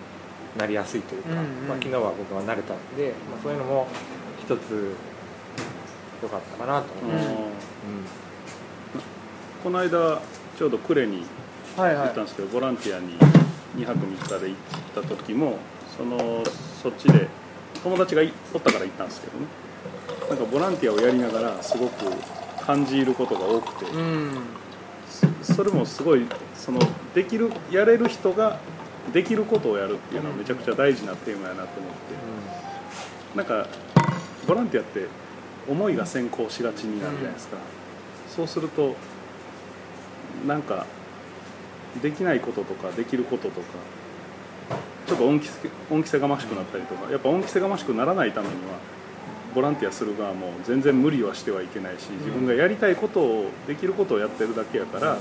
[0.58, 1.44] なりやすいというか、うんうん。
[1.68, 3.88] まあ、昨日は僕は慣れたんで、まあ、そういうのも
[4.40, 4.94] 一つ
[6.22, 7.44] 良かったかなと思います、あーうん。
[9.62, 10.20] この間
[10.58, 11.22] ちょうど呉に
[11.76, 12.06] はいはい。
[12.06, 13.16] 行ったんですけど、ボランティアに
[13.76, 14.56] 2泊3日で行っ
[14.94, 15.58] た時も
[15.96, 16.42] その
[16.82, 17.28] そっちで
[17.82, 19.46] 友達がいおったから行ったんですけどね。
[20.28, 22.04] なんかボランティアをやりながらすごく
[22.60, 24.30] 感じることが多くて、うん。
[25.44, 26.26] そそれもすごい
[26.60, 26.78] その
[27.14, 28.60] できるやれる人が
[29.12, 32.40] できることをやるっていうのはめちゃくちゃ大事なテーマやなと思って。
[33.34, 33.66] なんか
[34.46, 35.06] ボランティアって
[35.68, 37.56] 思いが先行しがちになるじゃないですか、
[38.34, 38.96] そうすると
[40.46, 40.86] なんか
[42.02, 43.66] できないこととかできることとか
[45.06, 48.78] ちょっと恩着せ恩着せがましくなったりとかやっぱ恩着せがましくならないためには
[49.54, 55.18] ボランティアする側も全然無理はしてはいけないし自分がやりたいことをできることをやってるだけやから、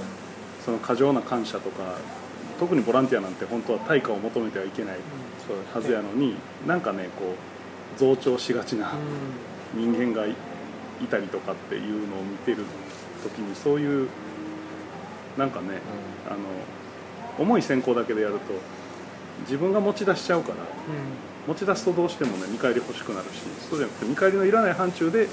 [0.69, 1.95] その過剰な感謝とか
[2.59, 4.97] 特にボランティアなんて本当は対価を求めてはいけない
[5.73, 6.35] はずやのに
[6.67, 7.33] なんかねこ
[7.95, 8.93] う増長しがちな
[9.73, 10.35] 人間がい
[11.01, 12.57] いたりとかっていうのを見てる
[13.23, 14.09] 時にそういう
[15.37, 15.79] なんかね
[16.29, 16.37] あの
[17.43, 18.39] 重い先行だけでやると
[19.45, 20.55] 自分が持ち出しちゃうから
[21.47, 25.27] 持ち出すとどうしてもね見返り欲しくなるしそうじゃなくて見返りのいらない範疇で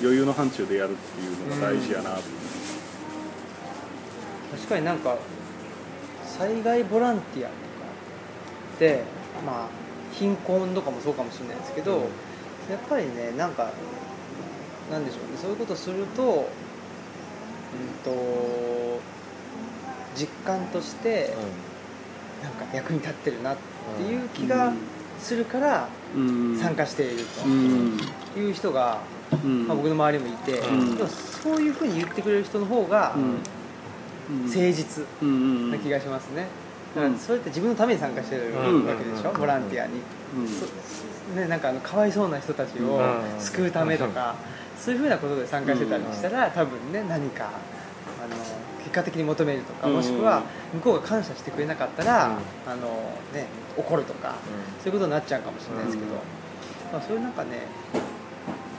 [0.00, 2.22] 余裕の範疇でやるっていうのが大事やなと、
[4.56, 5.16] 確かになんか
[6.24, 7.54] 災害ボランティアとか
[8.80, 9.04] で
[9.44, 9.68] まあ
[10.12, 12.02] 貧困とかもそうかもしれないですけど、うん。
[12.02, 12.08] やっ
[12.88, 13.70] ぱりねなんか
[14.90, 15.38] なんでしょうね。
[15.40, 19.00] そういうことするとうんと
[20.16, 21.34] 実感として
[22.42, 23.56] なんか役に立ってるなっ
[23.96, 24.72] ていう気が
[25.20, 26.58] するからうん。
[26.58, 27.98] 参加しているうん。
[28.34, 29.00] という人が、
[29.44, 29.66] うん。
[29.66, 30.96] まあ、僕の周りもいて、うん。
[30.96, 33.38] でもそういうふうに言ってくれる人の方がうん
[34.28, 35.04] 誠実。
[35.22, 36.46] うんな気がしますね、
[36.96, 37.02] うん。
[37.02, 38.86] だからそれって自分のために参加してるうん。
[38.86, 39.38] わけでしょ、うん。
[39.38, 40.00] ボランティアに、
[41.36, 43.40] ね、なんかあのかわいそうな人たちをうん。
[43.40, 44.34] 救うためとか、
[44.78, 48.36] そういうふうなことで参加してたりしたら、多分ね何かあの
[48.78, 49.94] 結果的に求めるとか、うん。
[49.94, 50.42] もしくは
[50.74, 52.32] 向こうが感謝してくれなかったら、うん。
[52.72, 52.88] あの
[53.32, 54.34] ね、怒るとか、
[54.82, 56.18] そういうことになっちゃうかもしれないですけど、うん。
[56.92, 57.66] まあ、そういうなんかね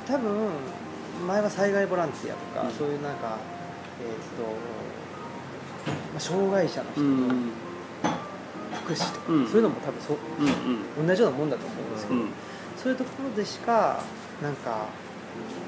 [0.08, 0.50] 多分
[1.28, 2.76] 前は災害ボランティアとか、うん。
[2.76, 3.38] そういうなんか、
[4.02, 4.08] えー
[4.38, 5.07] とま
[6.18, 7.52] あ、障害者の人のうん。
[8.84, 9.48] 福祉とか、うん。
[9.48, 10.18] そういうのも多分そう
[11.00, 12.30] うん同じようなもんだと思うんですけど、うん。
[12.76, 14.02] そういうところでしか
[14.42, 14.88] なんか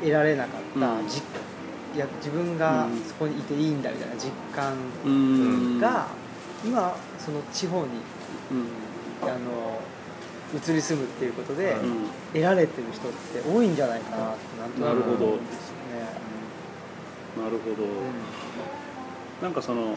[0.02, 1.08] 得られなかった、うん。
[1.08, 1.22] じ
[1.96, 3.00] いや自分がうん。
[3.04, 4.74] そこにいていいんだみたいな実感
[5.06, 5.80] うん。
[5.80, 6.08] が、
[6.66, 7.88] 今その地方に
[8.52, 9.30] うん。
[9.30, 9.80] あの
[10.52, 12.08] 移り住むっていうことで、うん。
[12.34, 16.30] 得られてる人って多いんじゃないかなってなんとなくなるほど思うんですよね。
[17.38, 17.88] なるほど、
[19.42, 19.96] なんかその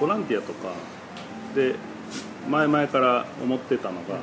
[0.00, 0.72] ボランティアとか
[1.54, 1.74] で
[2.48, 4.18] 前々から思ってたのが、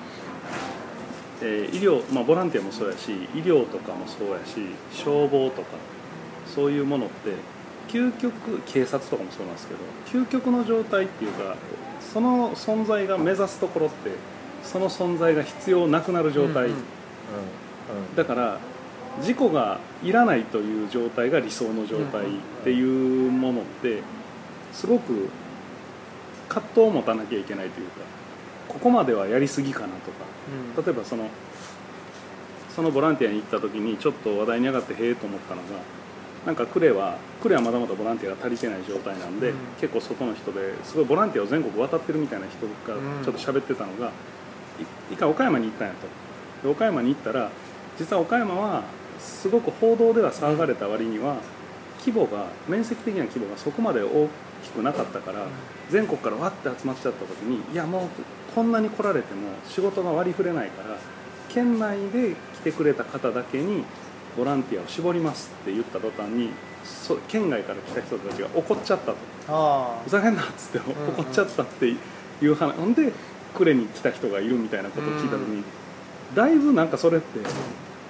[1.41, 5.67] えー医療、まあ、ボランティアもそうやし医療とかもそうやし消防とか
[6.47, 7.33] そういうものって
[7.87, 8.33] 究極
[8.65, 9.79] 警察とかもそうなんですけど
[10.25, 11.55] 究極の状態っていうか
[12.13, 14.11] その存在が目指すところって
[14.63, 16.71] その存在が必要なくなる状態、うん。
[16.71, 16.81] うん。
[18.15, 18.59] だから
[19.21, 22.27] 事故がいらないという状態が理想の状態っ
[22.63, 24.01] ていうものって
[24.73, 25.29] すごく
[26.47, 28.01] 葛藤を持たなきゃいけないというか
[28.67, 30.25] ここまではやりすぎかなとか。
[30.77, 30.83] うん。
[30.83, 31.29] 例えばその
[32.75, 35.67] そのボランティアに行った時にちょっと話題に上がってへえと思ったのが
[36.45, 39.55] なんか呉は呉はまだまだボランティアが足りてない状態なんで、うん。
[39.81, 43.23] 結構外の人ですごいボランティアを全国渡ってるみたいな人がうん。
[43.23, 44.11] ちょっと喋ってたのが、い
[45.13, 46.07] 一回岡山に行ったんやと。
[46.63, 47.49] で岡山に行ったら
[47.97, 48.83] 実は岡山は
[49.19, 51.37] すごく報道では騒がれた割には
[51.99, 54.29] 規模が面積的な規模がそこまで大き
[54.69, 55.45] くなかったから、
[55.89, 58.09] 全国からわって集まっちゃった時にいやもう
[58.53, 60.97] こんなに来られても仕事が割り振れないから
[61.49, 63.83] 県内で来てくれた方だけに
[64.35, 66.51] ボランティアを絞りますって言った途端に
[66.83, 69.17] そ県外から来た人たちが怒っちゃったと。
[69.49, 71.95] あふざけんなっつって怒っちゃったってい
[72.47, 72.73] う話。
[72.73, 73.11] ほんで
[73.53, 75.63] 呉に来た人がいるみたいなことを聞いた時に
[76.35, 77.39] だいぶなんかそれって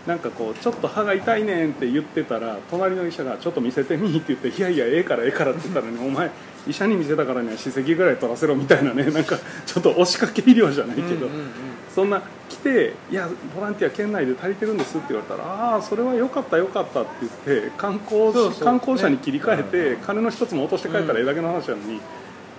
[0.07, 6.31] なんかこうちょっと歯が痛いねんって言ってたら隣の医者が「ちょっと見せてみ」って言って「いやいやええからええから」って言ったのに「お前
[6.65, 11.33] 医者に見せたからには歯石ぐらい取らせろ」みたいなね なんかちょっと押しかけ医療じゃないけど、うん。
[11.33, 11.49] うんうん
[11.97, 17.09] そんな来て「いやボランティア県内で足りてるんです」って言われたら「ああそれはよかったよかった」って
[17.47, 18.63] 言って観光そうそう。
[18.65, 21.99] 観光車に切り替えて、金の一つも落として帰ったらええだけの話なのに、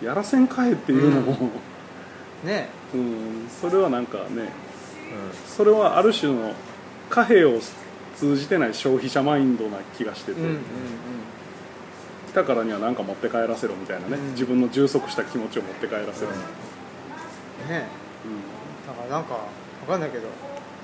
[0.02, 1.50] やらせんかえっていうのも、
[2.44, 2.68] ね。
[2.92, 4.50] うんそれはなんかね
[5.46, 6.52] それはある種の
[7.08, 7.60] 貨幣を
[8.16, 10.60] 通じてない消費者マインドな気がしてて、うんうんうん。
[12.28, 14.30] 来たからには何か持って帰らせろみたいなね、うん。
[14.32, 16.36] 自分の充足した気持ちを持って帰らせろ、ね
[18.86, 19.40] だからなんかわ
[19.86, 20.28] かんないけど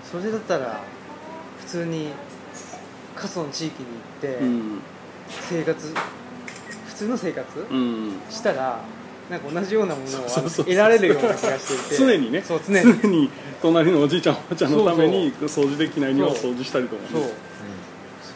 [0.04, 0.82] それだったら
[1.60, 2.08] 普通に
[3.16, 4.80] 過疎の地域に行ってうん。
[5.48, 5.94] 生活
[6.87, 8.20] 普通の生活うんうん。
[8.30, 8.80] したら
[9.30, 11.96] なんか同じようなものを得られるような気がしていて。
[11.96, 12.42] 常にね。
[12.42, 13.00] そう常に。
[13.00, 13.30] 常に
[13.62, 17.20] 隣のおじいちゃんおばあちゃんのために掃除できない庭を掃除したりとかそう。
[17.22, 17.28] ね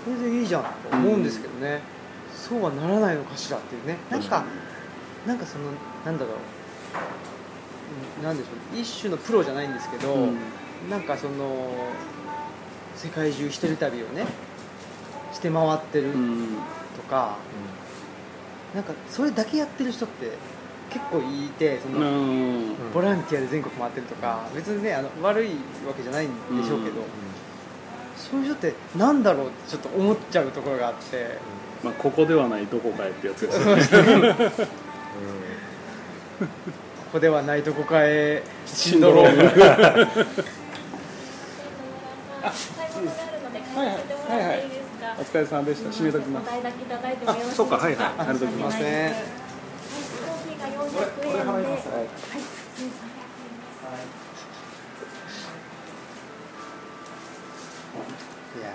[0.04, 1.80] それでいいじゃんと思うんですけどね、
[2.34, 3.98] そうはならないのかしらっていうね。
[4.08, 4.44] なんか
[5.26, 5.64] なんかその
[6.06, 6.34] なんだろう。
[8.18, 8.80] うんなんでしょう。
[8.80, 10.38] 一種のプロじゃないんですけど、うん。
[10.88, 11.74] なんかその
[12.96, 14.24] 世界中一人旅をね
[15.32, 16.56] して回ってるうん。
[16.96, 17.36] とか、
[18.74, 20.32] なんかそれだけやってる人って
[20.98, 22.74] 結構いてその、うん。
[22.92, 25.50] ボランティアで全国回ってるとか別にねあの悪い
[25.86, 26.34] わけじゃないんで
[26.66, 27.06] しょうけど、うん。
[28.16, 31.38] そういう人ってなんだろうってちょっと思っちゃうところがあって。
[31.80, 33.84] まあ、ここではないどこかへってやつですよね。
[34.34, 34.50] こ
[37.12, 39.62] こではないとこかへシンドローム最後まで
[43.22, 45.14] あるので解説してもらっていいですか？
[45.20, 45.90] お疲れ様でした。
[45.90, 46.48] 締めときます。
[46.48, 47.54] お題だけいただいてもよろしいですか？
[47.54, 48.04] そうかはいはい。
[48.04, 49.16] あありがとうございますすいませんアイス
[50.76, 52.08] コーヒーが400円で、はい、い。
[58.62, 58.72] や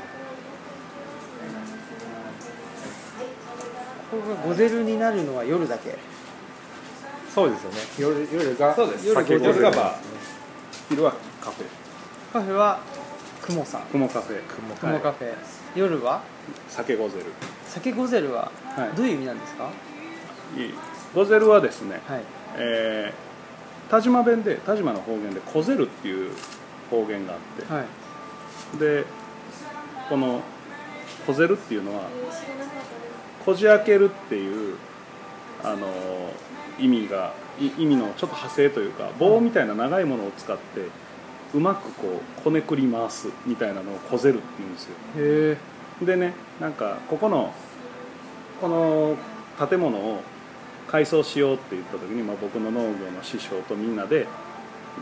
[4.12, 5.97] ここがゴゼルになるのは夜だけ
[7.34, 9.97] そうですよね夜夜がそうです夜酒夜がバー
[10.89, 11.65] 昼はカフェ
[12.32, 12.80] カフェは
[13.41, 15.34] 雲さん雲カフェ雲カフェ、
[15.76, 16.21] 夜は
[16.69, 17.26] 酒ゴゼル
[17.67, 18.52] 酒ゴゼルは
[18.95, 19.13] どうい。
[19.13, 19.69] う意味なんですか
[20.56, 20.62] い。
[20.62, 20.73] い。
[21.13, 22.23] ゴゼルはですね、はい。
[22.58, 23.34] えー
[23.89, 26.32] 田島弁で田島の方言で「こぜる」っていう
[26.89, 28.80] 方言があって、はい。
[28.80, 29.04] で
[30.10, 30.41] この
[31.28, 32.04] 「こぜる」っていうのは。
[33.45, 34.76] こじ開けるっていう
[35.63, 35.88] あの
[36.80, 40.62] 意味がい意味のちょっと派生というか棒みたいな長いものを使って
[41.54, 44.91] うまくこうこねくり回すみたいなのをこぜるっていうんですよ。
[45.17, 45.58] へ
[46.02, 47.54] えでねなんかここの
[48.62, 49.17] この
[49.67, 50.21] 建物を
[50.93, 54.27] 改装しようって言った時に、まあ、僕の農業の師匠とみんなで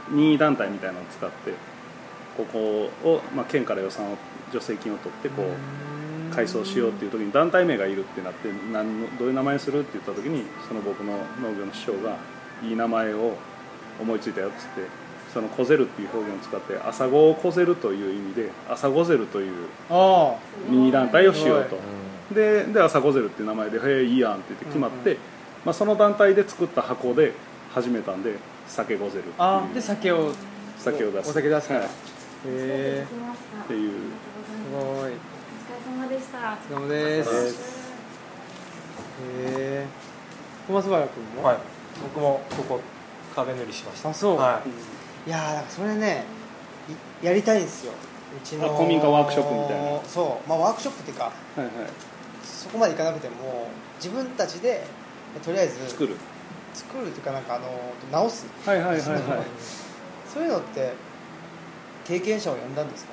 [0.10, 1.52] 任意団体みたいなのを使って
[2.38, 4.16] ここを、まあ、県から予算を
[4.54, 11.12] 助成金を取ってこう改装しようっていう時に団体名がいるってなって何のどういう名前にするって言った時にその僕の
[11.44, 12.16] 農業の師匠が
[12.64, 13.34] いい名前を
[14.00, 14.88] 思いついたよっつって
[15.34, 19.52] その「こぜる」っていう表現を使って「朝ごをこぜる」という意味で「朝ごぜる」という
[19.90, 20.36] あ
[20.70, 21.78] ミニ団体をしようと。
[22.30, 25.18] すでで朝ごぜるっていう名前で「へえいいやん」って言って決まって、うん
[25.66, 27.34] まあ、その団体で作った箱で
[27.74, 28.36] 始めたんで
[28.68, 30.32] 「酒ごぜる」ああで酒を
[30.78, 31.30] 酒を出す。
[31.30, 31.90] お酒出すから、はい。
[31.90, 31.92] へ
[32.46, 33.06] え。
[33.64, 33.92] っていう。
[33.92, 33.96] す
[34.74, 34.82] ごい。
[34.82, 35.14] お疲れ
[36.04, 36.58] 様でした。
[36.76, 37.92] お疲れ様です。
[39.22, 39.86] へえ
[40.68, 41.58] 小松原君も、はい。
[42.02, 42.82] 僕もここ
[43.36, 44.10] 壁塗りしました。
[44.10, 44.62] あそう、は
[45.26, 45.30] い。
[45.30, 46.24] い、やーなんかそれね
[47.22, 47.94] いやりたいんですよ。
[48.36, 50.00] うちのあ古民家ワークショップみたいな。
[50.08, 50.50] そう。
[50.50, 51.70] まあワークショップっていうかはいはい。
[52.44, 54.84] そこまでいかなくても自分たちで
[55.40, 56.16] とりあえず作る。
[56.74, 57.68] 作るっていうかなんかあの
[58.12, 58.46] 直す。
[58.66, 59.22] はいはいはいはい。
[60.32, 60.94] そういうのって
[62.06, 63.12] 経験者を呼んだんですか？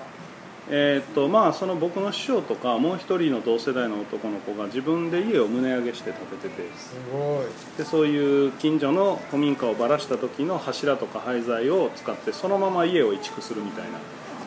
[0.71, 6.63] えーっとまあその僕の師匠とかもう一人の同世代の男の子が自分で家を棟上げして建ててて。
[6.77, 7.47] すごい。
[7.79, 13.99] でそういう近所の古民家をばらした時の柱とか廃材を使ってそのまま家を移築するみたいな。
[13.99, 14.01] へ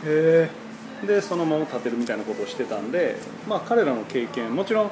[0.05, 0.49] え
[1.01, 3.15] でそのまま建てるみたいなことをしてたんで、
[3.49, 4.91] まあ、彼らの経験もちろん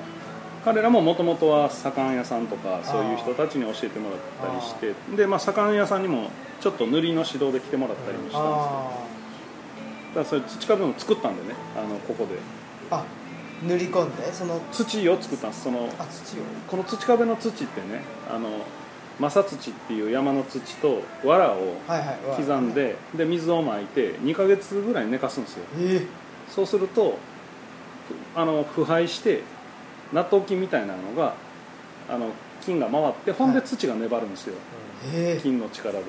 [0.70, 4.20] 彼らももともとは左官屋さんとかそういう人たちに教えてもらっ
[4.52, 6.30] たりしてで、まあ、左官屋さんにも
[6.62, 8.92] ちょっと塗りの指導で来てもらったりもしたんですよあ
[10.10, 12.38] だからそれ土壁も作ったんでねあのここで。
[12.92, 13.04] ああ
[13.66, 14.32] 塗り込んで？
[14.32, 15.64] その土を作ったんです。
[15.64, 16.44] そのあ土を。
[16.68, 18.50] この土壁の土ってねあの
[19.20, 21.76] 正土っていう山の土と藁を
[22.38, 25.66] 刻んでで水をまいて2ヶ月ぐらい寝かすんですよ。
[25.80, 26.06] え。
[26.48, 27.18] そうすると
[28.36, 29.42] あの腐敗して
[30.14, 31.34] 納豆菌みたいなのが
[32.10, 34.56] あの菌が回ってほんで土が粘るんですよ、
[35.14, 35.42] ええ。
[35.42, 36.00] 菌の力で。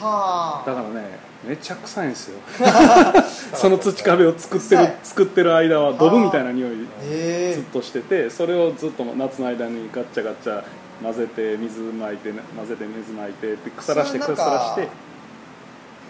[0.00, 0.66] はあ。
[0.66, 2.38] だからねめちゃ臭いんですよ。
[3.54, 10.62] その土壁を作ってる作ってる間はドブみたいな匂いええずっとしててそれをずっと夏の間にガッチャガッチャ
[11.02, 14.88] 混ぜて水まいて混ぜて水まいてって腐らして腐らして。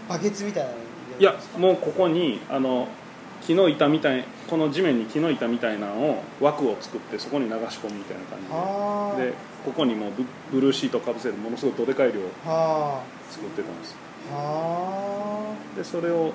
[0.08, 0.70] バケツみたいな
[1.18, 2.88] いやもうここにあの
[3.46, 9.30] 木の板みたいこの地面に木の板みたいなのを枠を作ってそこに流し込むみたいなはあ感じで。
[9.30, 13.96] でここにもうブブルーシートかぶせるものすごいどでかい量は作ってたんです。
[15.76, 16.32] でそれを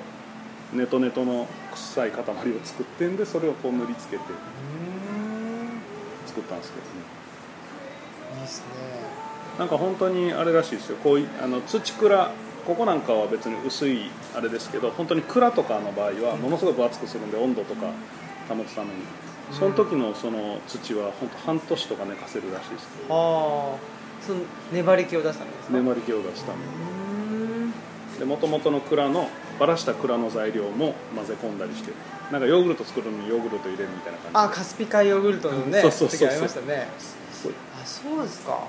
[0.73, 2.25] ネトネトの臭い塊を
[2.63, 4.23] 作ってんでそれをこう塗りつけて。
[6.27, 6.91] 作ったんですけどね。
[8.39, 8.65] いいっすね。
[9.57, 10.97] なんか本当にあれらしいですよ。
[10.97, 12.31] こういあの土蔵
[12.67, 17.87] ここなんかは別に薄いあれですけど本当に蔵とかの場合はものすごい分厚くするんで温度とか
[18.49, 18.93] 保つために。
[19.49, 22.87] その時のその土は本当半年とか寝かせるらしいです。
[23.07, 24.39] はあその
[24.73, 25.73] 粘り気を出すためですか？
[25.73, 27.71] 粘り気を出すために
[28.19, 31.93] でもともとの蔵のばらした蔵の材料も混ぜ込んだりして
[32.29, 36.27] なんかヨーグルト作るのにヨーグルト入れるみたいな感あカスピ海ヨーグルトのね そうそうそうそう。
[36.27, 36.89] 時ありましたね。
[36.99, 37.05] じ
[37.43, 37.53] そう。
[37.81, 38.59] あそうですか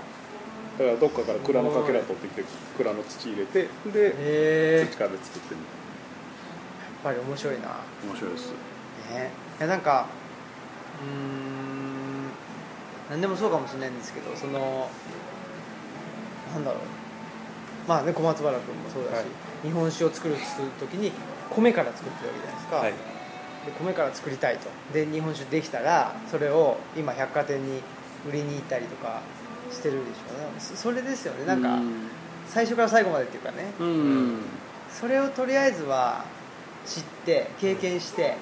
[0.79, 2.45] だからどっかから蔵のかけら取ってきて
[2.77, 5.61] 蔵の土入れてで土壁作ってみ
[7.03, 7.81] たやっぱり面白いな。
[8.05, 8.51] 面白いです。
[9.11, 9.31] ね。
[9.59, 10.07] いやなんか
[11.03, 12.31] うーん
[13.11, 14.89] 何でもそうかもしれないんですけどその
[16.55, 16.81] なんだろう。
[17.89, 19.25] まあね小松原君もそうだし、はい。
[19.65, 20.37] 日本酒を作る
[20.79, 21.11] 時に
[21.51, 22.93] 米から作ってるわけじゃないですか、はい。
[22.93, 22.97] で
[23.79, 24.69] 米から作りたいと。
[24.93, 27.83] で日本酒できたらそれを今百貨店に
[28.29, 29.23] 売りに行ったりとか
[29.71, 30.35] してるでしょ。
[30.35, 31.47] うねそそれですよね。
[31.47, 31.79] なんか
[32.49, 33.73] 最初から最後までっていうかね。
[33.81, 34.41] うん、
[34.91, 36.25] それをとりあえずは
[36.87, 38.37] 知って経験して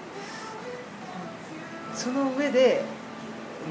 [1.95, 2.83] その上で、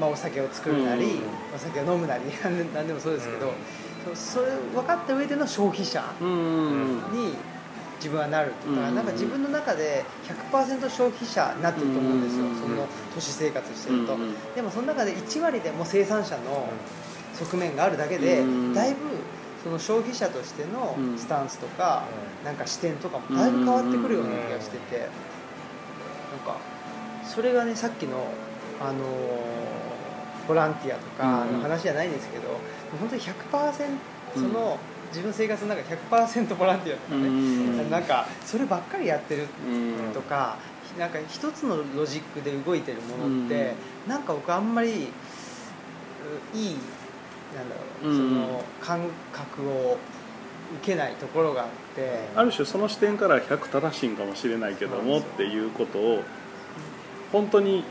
[0.00, 1.20] まあ、お酒を作るなり、うん。
[1.54, 2.24] お酒を飲むなり
[2.74, 4.16] 何でもそうですけど、うん。
[4.16, 7.34] そそれ分かった上での消費者うんに
[7.96, 10.04] 自分はなるとか、うんなんか自分の中で
[10.52, 16.68] 100%消費者になってると思うんですよ、うんその都市生活してると、うんでもその中で1割でも生産者の
[17.38, 18.74] 側面があるだけで、うん。
[18.74, 18.98] だいぶ
[19.62, 21.18] その消費者としてのうん。
[21.18, 22.04] スタンスとか、
[22.44, 25.08] なんか視点とかもだいぶ変わってくるような気がしてて、なん
[26.44, 26.56] か
[27.24, 28.28] それがねさっきの、
[28.80, 29.76] あのー
[30.46, 32.60] ボランティアとかの話じゃないんですけど、
[33.00, 33.72] 本当に100%
[34.34, 37.90] その、自分の生活の中で100%ボランティアとかね、うん。
[37.90, 40.14] なんかそればっかりやってるうん。
[40.14, 40.56] とか、
[40.98, 43.74] なんか一つのロジックで動いてるものって、
[44.06, 45.08] なんか僕あんまり
[46.54, 46.76] ういい
[47.56, 49.00] なんだろう、うんその感
[49.32, 49.98] 覚を
[50.78, 56.22] 受けないところがあって、ある種その視点から100正しいんかもしれないけどもっていうことを
[57.32, 57.84] 本当に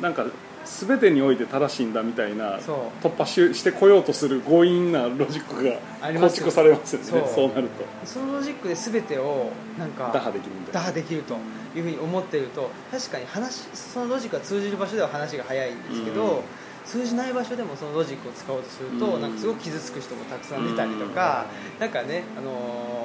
[0.00, 0.24] なんか
[0.64, 7.28] 全てにおいて正しいんだみたいな突破ししてこようとする強引なロジックが構築されますよね。
[7.34, 7.48] そう。
[7.48, 7.84] なると。
[8.06, 11.36] そのロジックで全てをなんか打破できる打破できると
[11.76, 16.40] いうふうに思ってると確かに話そのロジックが通じる場所では話が早いんですけど、うん
[16.84, 19.22] 通じない場所でもそのロジックを使おうとすると、うん。
[19.22, 21.46] なんかすごく傷つく人もたくさん出たりとか、
[21.78, 23.02] なんかね、あのー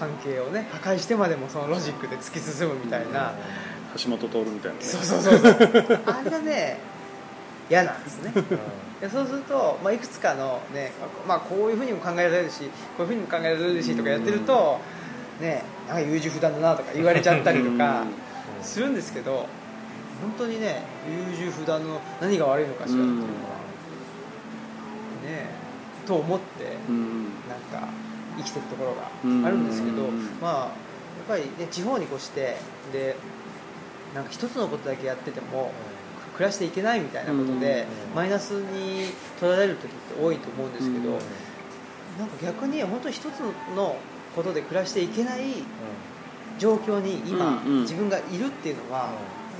[0.00, 3.34] 関係をね破壊してまでもそのロジックで突き進むみたいな、
[3.98, 4.82] 橋本徹みたいなね。
[4.82, 6.00] そうそうそうそう。
[6.06, 6.78] あれがね
[7.68, 8.32] 嫌なんですね。
[9.02, 10.92] でそうすると、まあ、いくつかの、ね
[11.26, 12.64] まあ、こういうふうにも考えられるし
[12.96, 14.78] こういうふうにも考えられるしとかやってると、
[15.40, 18.04] ね、なんか優柔不断だなとか言われちゃったりとか
[18.62, 19.46] するんですけど
[20.20, 23.28] 本当にね優柔不断の何が悪いのかしらっていうのは、
[25.24, 25.50] ね
[26.06, 27.24] と思ってうん。
[27.48, 27.88] なんか
[28.36, 29.02] 生きてるところが
[29.46, 30.38] あるんですけど、うん。
[30.40, 30.72] まあやっ
[31.28, 32.56] ぱり、ね、地方に越して
[32.92, 33.16] で
[34.14, 35.72] なんか一つのことだけやってても
[36.34, 38.16] 暮らしていけないみたいなことで、うん。
[38.16, 39.06] マイナスに
[39.38, 41.18] 取られる時って多いと思うんですけど、うん。
[42.18, 43.40] なんか逆に本当に一つ
[43.76, 43.96] の
[44.34, 45.40] ことで暮らしていけない
[46.58, 49.10] 状況に今、自分がいるっていうのは、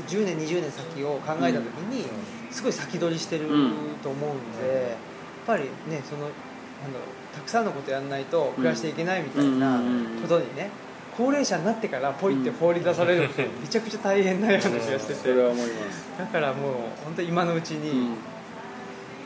[0.02, 2.06] 10年20年先を考えた時に、
[2.50, 3.72] すごい先取りしてるうん。
[4.02, 4.96] と思うんで、やっ
[5.46, 9.80] ぱりねそのなんだろうたくさんのことやらないと暮らしていけないみたいな
[10.22, 10.70] ことにね
[11.16, 15.34] 高齢者になってからポイって放り出されるってめちゃくちゃ大変なような気がしてて。
[16.18, 16.74] だからもう
[17.04, 17.82] 本当今のうちうん。
[17.82, 18.16] に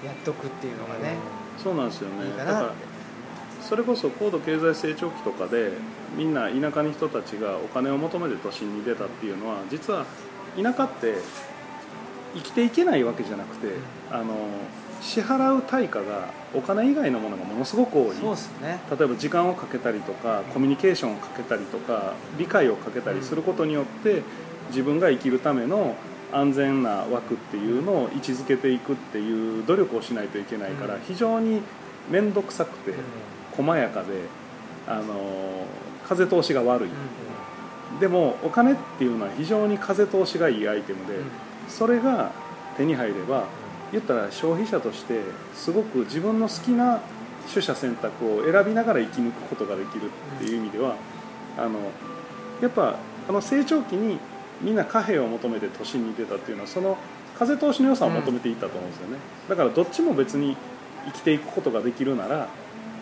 [0.05, 1.16] やっとくっていうのがね、
[1.57, 2.27] そうなんですよね。
[2.27, 2.77] いいかだからなって
[3.62, 5.72] それこそ高度経済成長期とかで
[6.14, 10.05] みんな田舎に人たちがお金を求めて都心に出たっていうのは実は
[10.61, 11.14] 田舎って
[12.34, 13.68] 生きていけないわけじゃなくて
[14.11, 14.34] あの
[15.00, 18.16] 支払う対価がお金以外のものがものすごく多い。
[18.16, 18.80] そうっすね。
[18.90, 24.22] 例えば時間をかけたりとかコミュニケーションをかけたりとか理解をかけたりすることによって
[24.68, 25.94] 自分が生きるための
[26.32, 31.00] 安全な枠っていうのを位置づけていくっていう努力をしないといけないからうん。
[31.02, 31.61] 非常に
[32.11, 32.94] 面倒くさくて
[33.52, 34.09] 細やかで
[34.88, 35.66] あの
[36.09, 36.88] 風通しが悪い
[38.01, 41.20] でもお金っていうのは非常に風通しがいいアイテムで
[41.68, 42.32] それが
[42.76, 43.47] 手に入れば
[43.92, 45.20] 言ったら消費者として
[45.55, 47.01] すごく自分の好きな
[47.53, 50.97] 取捨選択を選びながら生き抜くことができるっていう意味では
[51.57, 51.78] あの
[52.61, 52.97] やっぱ
[53.28, 54.18] あの成長期に
[54.61, 56.97] みんな貨幣を求めて都心に出たっていうのはその
[57.38, 59.18] 風通しの良さを求めていったと思うんですよね、
[59.49, 60.57] だからどっちも別に
[61.07, 62.49] 生きていくことができるなら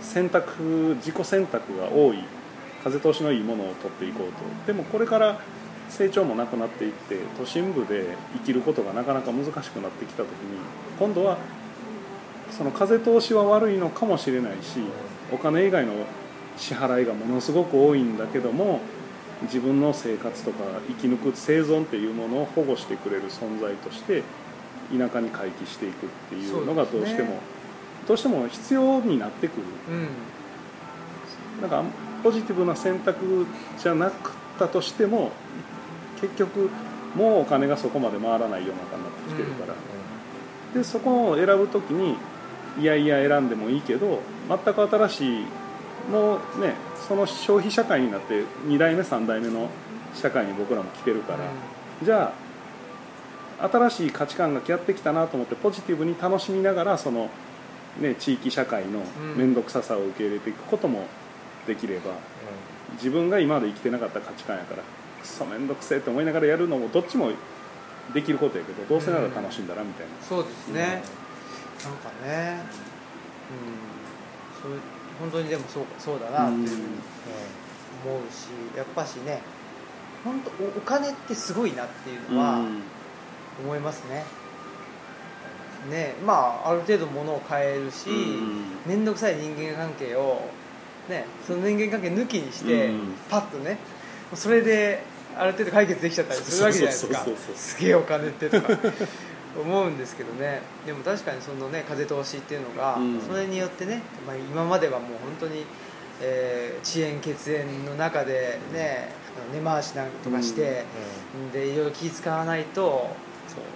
[0.01, 2.25] 選択自己選択が多い
[2.83, 4.67] 風通しのいいものを取っていこうと。
[4.67, 5.41] でもこれから
[5.89, 10.59] 成長もなくなっていって都心部で生きることがなかなか難しくなってきた時に
[10.99, 11.37] 今度は
[12.51, 14.81] その風通しは悪いのかもしれないし
[15.31, 15.93] お金以外の
[16.57, 18.81] 支払いがものすごく多いんだけども
[19.43, 24.23] 自分の生活とか生き抜く生存っていうものを保護してくれる存在として
[24.97, 27.41] 田舎に回帰していくっていうのがどうしてもね。
[28.07, 29.63] どうしても必要になってくる。
[29.91, 31.61] うん。
[31.61, 31.85] なんか
[32.23, 33.47] ポジティブな選択
[33.79, 35.33] じゃなかったとしても
[36.21, 36.71] 結局
[37.17, 39.75] もうお金がそこまで回らない世の中になってきてるから、
[40.75, 42.17] でそこを選ぶ時に
[42.81, 45.45] いやいや選んでもいいけど全く新しい
[46.11, 46.75] もうね
[47.07, 49.69] その消費社会になって2代目3代目の
[50.15, 51.39] 社会に僕らも来てるから、
[52.03, 52.33] じゃ
[53.61, 57.29] あ新しい価値観がやってきたなと思ってポジティブに楽しみながらその、
[58.01, 59.37] ね、地域社会のうん。
[59.37, 61.07] 面倒くささを受け入れていくことも
[61.67, 62.13] できれば、
[62.95, 64.83] 自分が今まで生きてなかった価値観やから
[65.23, 67.31] くそ面倒くせえって思いながらやるのもどっちも
[68.13, 71.03] できることやけどどうせなら楽しんだらみたいな、そうですね、
[71.85, 72.61] なんかね。
[73.51, 73.93] うん。
[74.63, 74.79] そう
[75.19, 76.83] 本当にでもそうそうだなっていうふうに
[78.05, 79.41] 思うしやっぱしね
[80.25, 82.65] 本当おお金ってすごいなっていうのは
[83.63, 84.25] 思いますね、
[85.91, 88.65] ねまあある程度物を買えるしうん。
[88.87, 90.43] 面倒くさい人間関係を
[91.09, 93.15] ねその人間関係抜きにしてうん。
[93.31, 93.79] パッとね
[94.35, 95.03] それで
[95.37, 97.27] ある程度解決できちゃったりするわけじゃないですか。
[97.55, 98.79] すげえお金ってとか。
[99.55, 100.63] 思うんですけどね。
[100.87, 103.21] でも確かにそのね風通しっていうのが、うん。
[103.21, 105.09] それによってね、まあ、今まではもう
[105.41, 105.65] 本当に、
[106.23, 109.11] えー遅延血縁の中でね
[109.53, 110.85] 根回しなんとかして、
[111.53, 113.15] でいろいろ気使わないと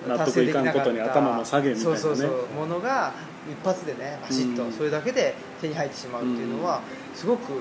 [0.07, 1.97] 納得いかんことに頭も下げみたいなね。
[1.99, 2.47] そうそうそう。
[2.55, 3.13] ものが
[3.51, 6.81] 一発でねバシッとうんそれだけで手に入ってしまうっていうのは
[7.15, 7.61] すごくもう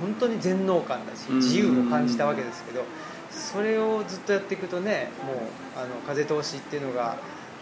[0.00, 1.36] 本当に全能感だしうん。
[1.36, 2.84] 自由を感じたわけですけど
[3.30, 5.36] それをずっとやっていくとねもう
[5.76, 7.16] あの風通しっていうのが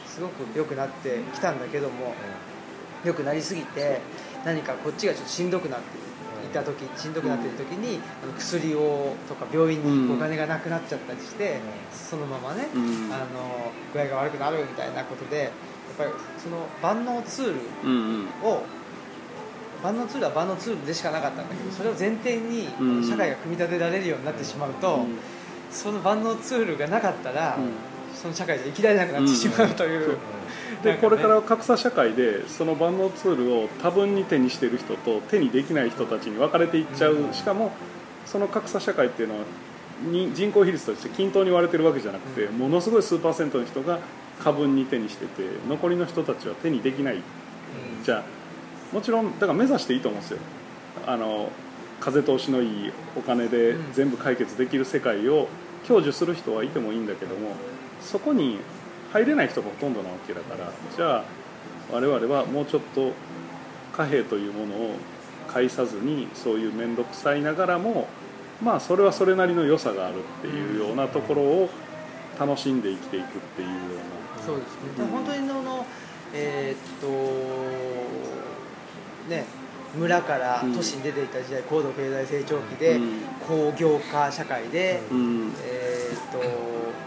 [0.06, 2.14] すごく良くなってきたんだけども
[3.04, 4.00] 良くなりすぎて
[4.44, 5.98] 何かこっちがちょっとしんどくなって
[6.44, 11.60] いた時しんどくなっている時にあの薬をとか病院に行くお金がなくなっちゃったりして
[11.92, 13.12] そのままねうん。
[13.12, 15.52] あの具合が悪くなるみたいなことで
[15.96, 16.10] ぱり
[16.42, 18.26] その万能ツールうんうん。
[18.42, 18.62] を
[19.82, 23.08] 万能ツールは万能ツールでしかなかったんだけどそれを前提にうん。
[23.08, 25.18] 社会が組み立てられるようになってしまうと、うん。
[25.70, 27.70] その万能ツールがなかったら、うん。
[28.14, 30.18] その社会で生きられなくなってしまうという、
[30.82, 31.08] でなんかね。
[31.08, 37.32] これから格差社会でその万能ツールを多分に手にしている人と手にできない人たちに分かれていっちゃう、うん。
[37.32, 37.72] しかも
[38.26, 39.40] その格差社会っていうのは
[40.02, 44.00] に人口比率として均等に割れてるわけじゃなくて、ものすごい数パーセントの人が
[44.42, 47.22] 過分に手にしてて残りの人たちは手にできない。
[48.04, 50.38] じゃあもちろんだから目指していいと思うんですよ。
[51.06, 51.50] あの
[52.00, 53.92] 風通しのいいお金でうん。
[53.92, 55.48] 全部解決できる世界を
[55.86, 57.52] 享受する人はいてもいいんだけども
[58.00, 58.58] そこに
[59.12, 61.24] 入れない人がほとんどなわけだからじゃあ
[61.92, 63.12] 我々はもうちょっと
[63.92, 64.94] 貨幣というものを
[65.48, 68.08] 介さずにそういう面倒くさいながらも
[68.62, 71.70] まあそれはそれなりの良さがあるっていうようなところを
[72.38, 73.26] 楽しんで生きていくっ
[73.56, 75.86] ていうようなそうですね、うん本当にその
[76.32, 77.06] えーっと
[79.28, 79.44] ね
[79.96, 83.22] 村から都市に出ていた時代、高度経済成長期で、うん。
[83.46, 85.52] 工業化社会で、うん。
[85.64, 86.38] えー、と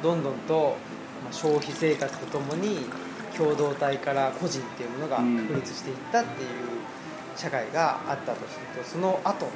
[0.02, 0.76] どんどんと
[1.24, 2.80] まあ消費生活とともに
[3.38, 5.38] 共同体から個人っていうものがうん。
[5.48, 6.50] 確立していったっていう
[7.38, 9.48] 社会があったとするとその後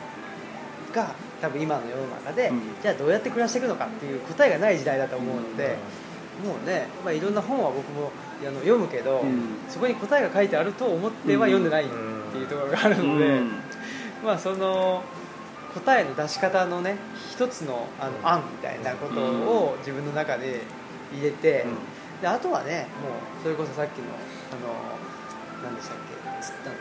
[0.93, 2.61] が多分今の世の中で、うん。
[2.81, 5.75] じゃあどうやって暮らしていくのかっていう答えがない時代だと思うので、
[6.43, 8.11] もうね、まあ、いろんな本は僕も
[8.45, 9.57] あの読むけど、うん。
[9.69, 11.87] そこに答えが書いてあると思っては読んでないっ
[12.31, 13.25] ていうところがあるので。
[13.25, 13.51] うん。
[14.23, 15.03] まあその
[15.73, 16.97] 答えの出し方のね
[17.31, 20.61] 一つのあの案みたいなことを自分の中で
[21.13, 21.65] 入れて、
[22.21, 24.05] であとはねもうそれこそさっきの
[24.51, 26.17] あの何でしたっけ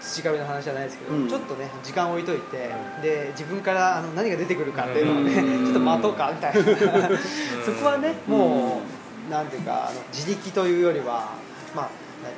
[0.00, 1.28] 土壁の話じゃないですけど、うん。
[1.28, 2.70] ちょっとね時間を置いといて、
[3.02, 5.64] で自分からあの何が出てくるかっていうのをね、うん。
[5.64, 6.62] ちょっと待とうかみたいな。
[7.64, 11.34] そこはねもうなんていうかあの自力というよりは
[11.74, 11.88] まあ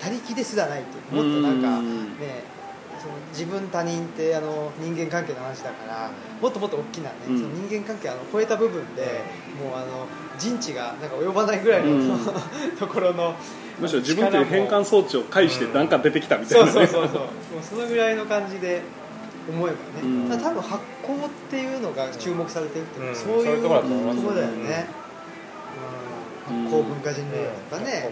[0.01, 1.14] 他力ですらないと。
[1.14, 2.18] もっとなんかうん。
[2.18, 2.59] ね
[2.99, 6.11] その自分他人ってあの人間関係の話だから
[6.43, 7.39] もっともっと大きなね、うん。
[7.39, 9.22] その人間関係あの超えた部分で
[9.62, 12.18] もうあの人知がなんか及ばないぐらいの、うん。
[12.76, 13.34] ところの
[13.78, 16.86] むしろ自分という変換装置を介して何か出てきたみたいそうなね。
[16.89, 17.30] そうそうそうもう
[17.62, 18.82] そのぐらいの感じで
[19.49, 20.28] 思えばね、うん。
[20.28, 25.09] 多分発酵っていうのが注目されてるっていうそういうところだよね、うん
[26.49, 28.11] 発酵文化人類学とかね。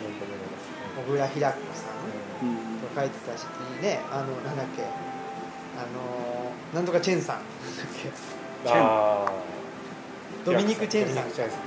[0.97, 2.47] 小倉平子さん。
[2.47, 2.57] うん。
[2.80, 3.45] と書いてたし
[3.82, 4.82] ねあのなんだっけ。
[4.82, 4.87] あ
[5.93, 7.37] のなんとかチェンさん。
[7.37, 8.11] なんだっけ
[8.66, 9.26] あ
[10.45, 11.61] ドミニク・チェンさんドミニクチェンさん。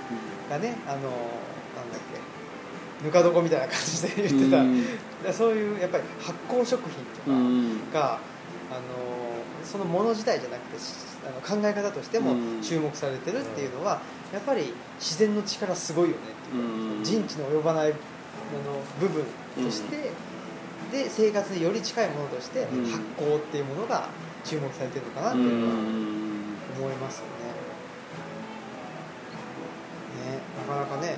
[0.49, 3.05] がねあのなんだっけ。
[3.05, 7.80] ぬか床みたいな感じで言ってた、そういうやっぱり発酵食品とうん。
[7.93, 8.20] かが、あの
[9.63, 10.95] そのもの自体じゃなくてし
[11.26, 12.61] あの考え方としてもうん。
[12.61, 14.01] 注目されてるっていうのは、
[14.34, 16.64] やっぱり自然の力すごいよねっていう
[16.98, 17.04] うん。
[17.04, 17.98] 人知の及ばないあの
[19.00, 19.24] 部分
[19.56, 20.12] として、
[20.92, 22.86] で生活により近いものとしてうん。
[22.86, 24.10] 発酵っていうものが
[24.44, 25.78] 注目されてるのかなってういうのはん
[26.80, 27.30] 思いますよね。
[30.34, 31.18] ねなかなかね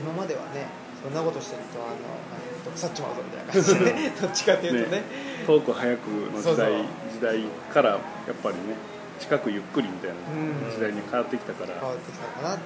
[0.00, 0.66] 今まではね
[1.02, 4.98] そんなことしてるとあの腐っちまうぞみたいな感じでねどっちかっていうとね。
[4.98, 5.04] ね。
[5.46, 6.72] 遠く早くの時代
[7.12, 8.00] 時代からやっ
[8.42, 8.62] ぱりね
[9.22, 10.18] 近くゆっくりみたいなう
[10.66, 12.64] ん時代に変わってきたから、変わってきたかなって。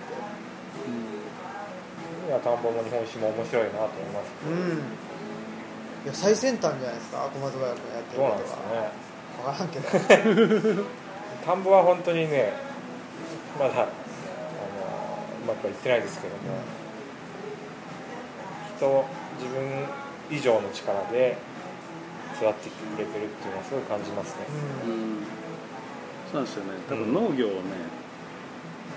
[2.27, 4.33] いや田んぼも日本酒も面白いなと思います。
[4.49, 4.81] うん。
[6.05, 8.89] いや最先端じゃないですか小松原君やってるどうことなんですかね。
[9.45, 10.85] は分からんけど。
[11.45, 12.55] 田んぼは本当にね
[13.61, 16.41] まだあのうまくはいってないですけども、
[18.77, 19.05] 人
[19.45, 19.85] 自分
[20.31, 21.37] 以上の力で
[22.41, 24.47] 育ってきてくれてるっていうのはすごい感じますね、
[24.87, 25.17] うんうん
[26.33, 26.71] そうなんですよね。
[26.89, 27.13] 多うん。
[27.13, 27.57] 分農業をね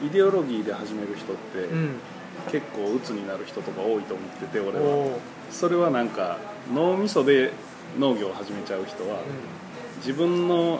[0.06, 1.96] イデオロギーで始める人って、うん。
[2.52, 5.18] 結構鬱になる人とか多いと思っててお俺は。
[5.52, 6.38] それはなんか
[6.74, 7.52] 脳みそで
[8.00, 9.20] 農業を始めちゃう人は、
[9.98, 10.80] 自分の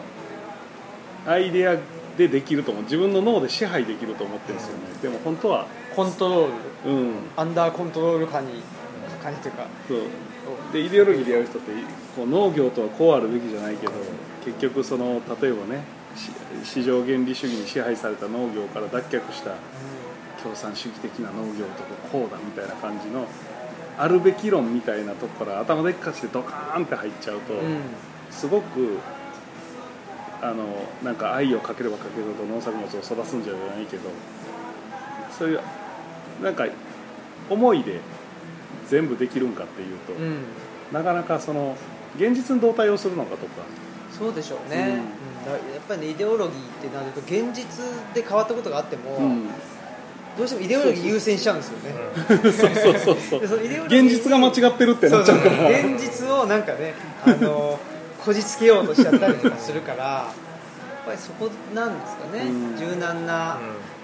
[1.26, 1.76] アイデア
[2.16, 2.82] でできると思う。
[2.84, 6.46] 自分の脳で支配できると思ってるんですよね、でも本当はコントロー
[6.86, 6.90] ル。
[6.90, 7.12] うん。
[7.36, 8.62] アンダーコントロール下に
[9.20, 9.66] 下にというか。
[9.86, 9.98] そう。
[10.72, 11.70] でイデオロギーでやる人って
[12.16, 13.92] こう農業とはこうあるべきじゃないけど
[14.44, 15.99] 結局その例えばねし
[16.64, 19.52] 市場原理主義に支配された農業から脱却した
[20.42, 23.26] 共産主義的な農業とかこうだみたいな感じの
[23.98, 27.80] あるべき論みたいなとこから頭でっかちでドカーンって入っちゃうと、うん。
[28.30, 28.98] すごく
[30.40, 30.64] あの
[31.04, 34.08] なんか愛をかければかけるほど農作物を育つんじゃないけど
[35.36, 35.60] そういう
[36.42, 36.66] なんか
[37.50, 38.00] 思いで
[38.88, 40.12] 全部できるんかっていうと、
[40.92, 41.76] なかなかその
[42.16, 43.62] 現実にどう対応するのかとか。
[44.16, 47.84] そうでしょうね、うんやっぱりねイデオロギーってなると現実
[48.14, 49.48] で変わったことがあっても、うん。
[50.38, 51.94] どうしてもイデオロギー優先しちゃうんですよね。
[52.18, 53.60] そうそうそうそう。
[53.86, 55.56] 現実が間違ってるってなっちゃうから。
[55.56, 57.78] そうそう現実をなんかねあの
[58.24, 60.26] こじつけようとしちゃったりとかするからや
[61.02, 62.76] っぱりそこなんですかね、うん。
[62.76, 63.58] 柔軟な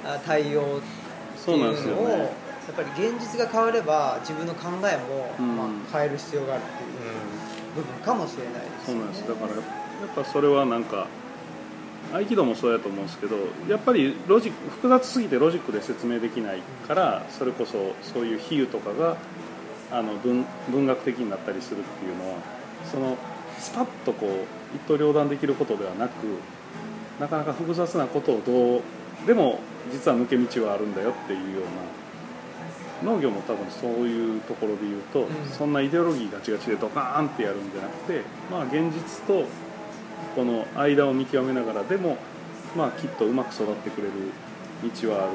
[0.04, 1.06] あ対応って
[1.44, 5.56] そうなんですよいうのを、やねっぱり現実が変われば自分の考えも、うん。
[5.56, 9.00] まあ、変える必要があるっていう部分かもしれないですよね。
[9.00, 9.28] そうなんです。
[9.28, 9.62] だからや
[10.12, 11.06] っぱそれはなんか
[12.12, 13.36] 合気道もそうやと思うんですけど
[13.68, 19.16] やっぱりロジック複雑すぎてロジックで説明できないからそれこそそういう比喩とかが
[19.90, 22.38] あの文文学的になったりするっていうのは
[22.90, 23.16] その
[23.58, 26.12] スパッとこう一刀両断できることではなく
[27.20, 28.82] なかなか複雑なことをどう
[29.26, 29.60] でも
[29.92, 31.62] 実は抜け道はあるんだよっていうよ
[33.02, 35.28] うな農業も多分そういうところで言うと、うん。
[35.50, 39.44] そんなイデオロギーガチガチでドカーンってやるんじゃなくてまあ現実と
[40.34, 42.16] この間を見極めながらでも
[42.76, 44.12] まあきっとうまく育ってくれる
[45.00, 45.32] 道はある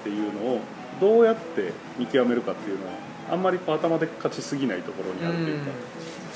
[0.00, 0.60] っていうのを
[1.00, 2.92] どうやって見極めるかっていうのは
[3.30, 5.70] あんまり頭でっかちすぎないところにあるというか、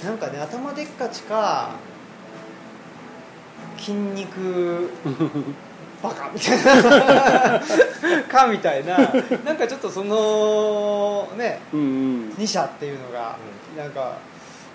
[0.03, 0.09] うん。
[0.09, 1.77] なんかね頭でっかちか
[3.79, 4.91] 筋肉
[6.03, 7.63] バカみたいな
[8.29, 8.99] かみたいな
[9.45, 12.35] なんかちょっとそのねうんうん。
[12.37, 13.37] 二者っていうのが
[13.77, 14.19] なんか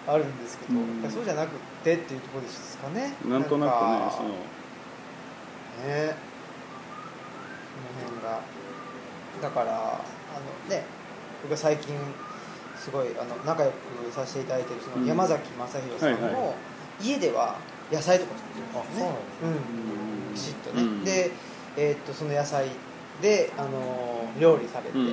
[0.08, 1.12] あるんですけど、うん。
[1.12, 1.52] そうじゃなく
[1.84, 3.14] てっていうところですかね。
[3.26, 4.30] なんとなくねかその。
[4.30, 6.16] ね
[7.76, 8.42] この辺が。
[9.42, 10.00] だからあ
[10.70, 10.84] のね
[11.44, 11.94] 僕が最近
[12.78, 13.76] すごいあの仲良く
[14.12, 15.06] させていただいてるそのうん。
[15.06, 16.56] 山崎正弘さんも
[17.02, 17.58] 家では
[17.92, 19.16] 野菜とか作ってるんですよね。
[19.44, 20.36] うん。
[20.36, 21.04] きちっとね、うん。
[21.04, 21.32] で、
[21.76, 22.70] えーっとその野菜
[23.22, 25.06] で、あのー料理されて、うん。
[25.06, 25.10] っ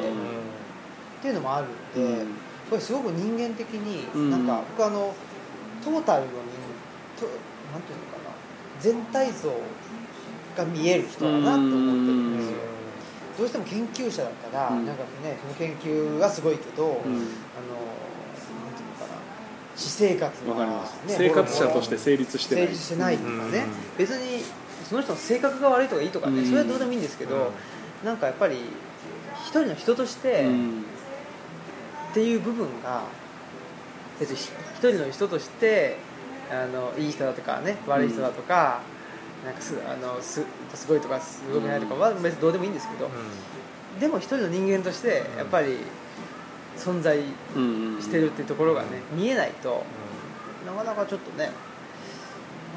[1.23, 2.29] ていうのもあるんで、うん
[2.75, 4.31] これすごく人間的に、うん。
[4.31, 5.15] なんか僕あの
[5.85, 6.29] トータルの
[7.15, 7.31] 人と
[7.71, 8.35] なんていうのかな。
[8.81, 9.49] 全体像
[10.57, 12.57] が見える人だなと思ってるんですよ、
[13.39, 14.87] どうしても研究者だったら、うん。
[14.87, 16.91] なんかねその研究がすごいけど、うん。
[16.91, 19.21] あのなんていうのかな。
[19.77, 22.65] 私生活わかります、ね生活者として成立してない。
[22.65, 23.49] 成立してないとかね、うん。
[23.99, 24.43] 別に
[24.89, 26.47] その人の性格が悪いとかいいとかね、うん。
[26.47, 27.53] それはどうでもいいんですけど、
[28.05, 28.57] なんかやっぱり
[29.45, 30.85] 一人の人としてうん
[32.15, 33.03] っていう部分が
[34.21, 35.97] 別に一人の人として
[36.49, 38.83] あのいい人だとかね悪い人だとか、
[39.45, 40.45] なんかすあのす
[40.75, 43.11] すごいとかすごくないとかは別にどうでもいいんですけど、
[43.99, 45.79] でも一人の人間としてやっぱり
[46.77, 47.19] 存在
[47.57, 49.83] うんしてるっていうところがね見えないと
[50.65, 51.51] なかなかちょっとね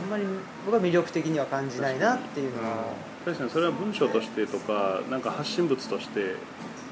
[0.04, 0.24] あんまり
[0.66, 6.36] 僕は魅力的には感じないなっていうのは、確かにそれは文章としてとかなんか発信物として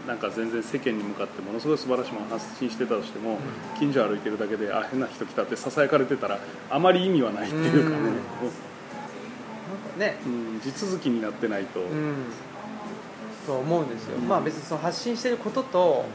[0.07, 3.39] なんか全然世間に向かってものすごい素晴らしいものを発信してたとしても、
[3.79, 6.39] 近所歩いてるだけであ変な人来たってささやかれてたら
[6.69, 8.03] あまり意味はないっていうかね、うん。
[8.03, 8.19] なんか
[9.97, 10.17] ね。
[10.25, 10.59] うん。
[10.61, 12.15] 地続きになってないと、うん。
[13.47, 16.05] と思うんですよ、うんまあ別にその発信してることと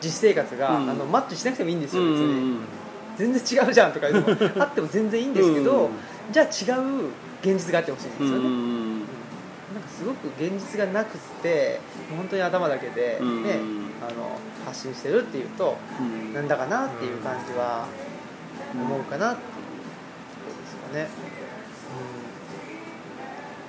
[0.00, 0.90] 実生活が、うん。
[0.90, 2.52] あのマッチしなくてもいいんですよ別うんうん。
[2.54, 2.58] に、
[3.16, 5.90] 全然違うじゃんとかあっても全然いいんですけど、うん
[6.30, 7.08] じゃあ違う
[7.42, 8.81] 現実があってほしいんですうんよね、うんなんか
[10.02, 11.78] すごく現実がなくって
[12.16, 13.92] 本当に頭だけで、ねうん。
[14.02, 14.36] あの
[14.66, 16.34] 発信してるっていうとうん。
[16.34, 17.86] なんだかなっていう感じは
[18.74, 21.08] 思うかなっていうところですかね、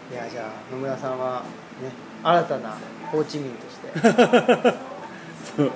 [0.10, 1.44] うん、いやじゃあ野村さんは
[1.84, 1.92] ね
[2.24, 2.78] 新たな
[3.12, 3.92] ホーチミンとして。
[5.56, 5.72] そ う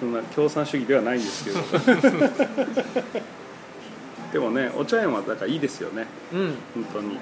[0.00, 1.60] そんな共産主義ではないんですけど。
[4.32, 6.06] でもねお茶園はだからいいですよね。
[6.32, 6.54] うん。
[6.74, 7.18] 本当に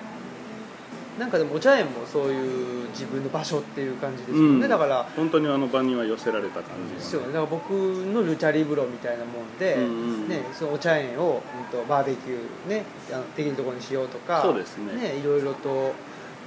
[1.19, 4.69] なんかでもお茶園もそういう自分の場所っていう感じですよね、うん。
[4.69, 9.87] だから本当にあの場には寄せられた感じが、ですよねだから僕のルチャリブロみたいなもんで、うんう
[10.25, 10.29] ん。
[10.29, 11.43] ね、そのお茶園を、
[11.73, 14.95] うん、とバーベキュー、ね、あのできるところにしようとかそうですね。
[14.95, 15.93] ねいろいろと、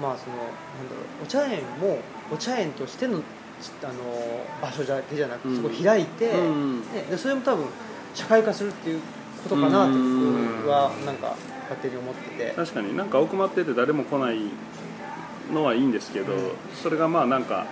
[0.01, 1.99] まあ、そのなんだろうお茶園も
[2.33, 3.21] お茶園としての
[3.83, 3.93] あの
[4.61, 5.55] 場所だけじゃなくうん。
[5.57, 6.81] てそこを開いて、うん。
[6.81, 7.67] ね、でそれも多分
[8.15, 9.01] 社会化するっていう
[9.43, 11.35] ことかなと僕はなんか
[11.69, 12.53] 勝手に思ってて。
[12.55, 14.39] 確かになんか奥まってて誰も来ない
[15.53, 16.39] のはいいんですけど、うん。
[16.81, 17.65] それがまあなんか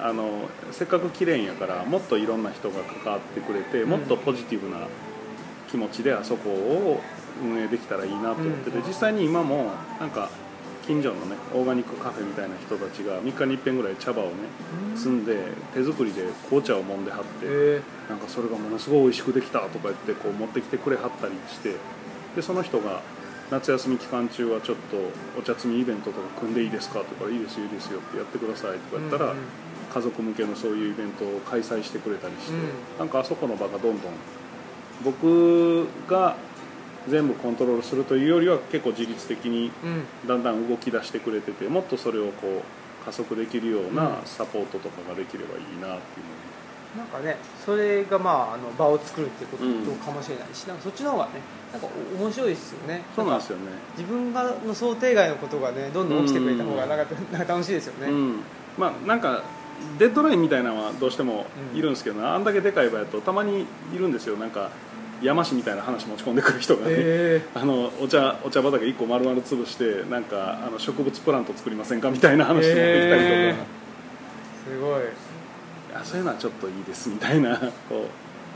[0.00, 3.90] あのせっかく綺麗やからもっといろんな人が関わってくれて、うん。
[3.90, 4.86] もっとポジティブな
[5.70, 7.00] 気持ちであそこを
[7.42, 8.86] 運営できたらいいなと思ってて、うん。
[8.86, 10.30] 実際に今もなんか
[10.86, 14.30] 近所のねオーガニックカフェみたいな人たちが3日に一遍ぐらい茶葉をね
[14.96, 15.36] 摘んで
[15.74, 17.82] 手作りで紅茶を揉んではって、え。
[18.08, 21.76] なんかそれがものすごい美味しくできたとか言ってこう持ってきてくれはったりして
[22.36, 23.00] でその人が
[23.50, 24.96] 夏休み期間中はちょっと
[25.38, 27.00] お茶摘みイベントとか組んでいいですか？
[27.00, 29.34] とかいいですよいいですよってやってくださいとか言ったら、
[29.92, 32.60] 家族向けのそういうイベントを開催してくれたりして、うん。
[32.98, 34.12] なんかあそこの場がどんどん
[35.04, 36.36] 僕が
[37.08, 40.28] 全部コントロールするというよりは結構自律的にうん。
[40.28, 45.98] だんだん動き出してくれててもっとそれをこう加速できるようなサポートとかができればいいなっていうのを
[46.96, 51.32] なんかねそれがまああの場を作るってことうんかもしれないし、なんかそっちの方がね
[51.72, 51.88] なんか
[52.18, 53.02] お面白いですよね。
[53.16, 53.64] そうなんですよね。
[53.96, 58.40] 自分がの想定外のことがねどんどん起きてくれた方がなんか なんか楽しいですよね、うん、
[58.76, 59.42] まあなんか
[59.98, 64.36] デッドラインみたいなのはどうしてもいるんですけど、あんだけでかい場合だとたまにいるんですよ。
[64.36, 64.70] なんか
[65.22, 72.10] 山師みたいな話持ち込んでくる人がね、へあのお茶お茶畑1個丸々潰してなんかあの植物プラント作りませんか？
[72.10, 73.54] みたいな話持ってきたりとか、へ
[74.66, 75.02] すごい
[75.94, 78.06] あそういうのはちょっといいですみたいなこ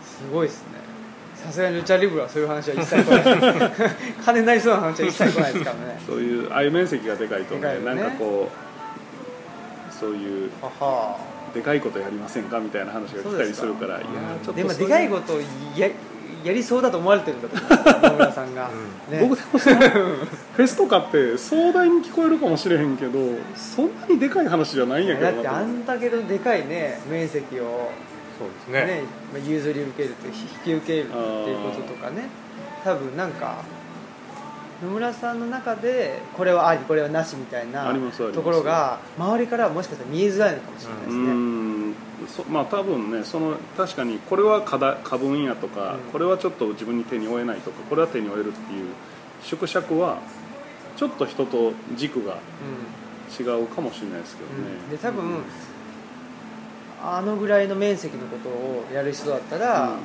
[0.03, 0.87] すごいですね。
[1.34, 3.72] さすがにルチャリブラはそういう話は一切来ない。
[4.24, 6.01] 金になりそうな話は一切来ないですからね。
[6.03, 8.03] うそういうああいう面積がでかいとねでかいよね。
[8.03, 11.37] なんかこうそういうはは。
[11.55, 15.41] でかいことやりませんかみたいな話が来たりするからいやーちょっとでもでかいことを
[15.74, 15.89] や
[16.47, 18.70] やりそうだと思われてるんだと思野村さんが、
[19.11, 19.20] ね。
[19.20, 23.18] 僕でもそのフェスとかって壮大に聞こえるかもしれへんけど
[23.57, 27.90] そんなにでかい話じゃないんやけどなだってあんだけのでかいね面積を。
[28.38, 29.01] そうですね。
[29.01, 30.34] ねまあ譲り受けるって引
[30.64, 32.28] き受けるっていうこととかね。
[32.84, 33.64] 多分なんか
[34.82, 37.92] 野村さんの中でこれはありこれはなしみたいな
[38.32, 41.26] ところが周りからはもしかしたら見えづらいのかもしれないですうね、
[41.89, 41.95] ん
[42.28, 44.78] そまあ多分ねその確かにこれは過
[45.18, 46.12] 分やとか、うん。
[46.12, 48.87] これはちょっと自分に手に負えないとかこれは手に負えるっていう
[49.43, 50.18] 縮尺は
[50.97, 52.39] ちょっと人と軸が
[53.39, 54.91] 違うかもしれないですけどね、うん。
[54.91, 55.43] で多分
[57.03, 59.97] あのぐらいの面積のことをやる人だったら、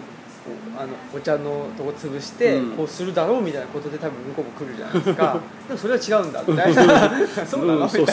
[0.78, 2.78] おあのお茶のとこ潰してうん。
[2.78, 5.40] こうするだろうみたいなことで多分向こうも来るじゃないですか。
[5.68, 7.12] でもそれは違うんだみたいな。
[7.46, 8.06] そうなのみたい。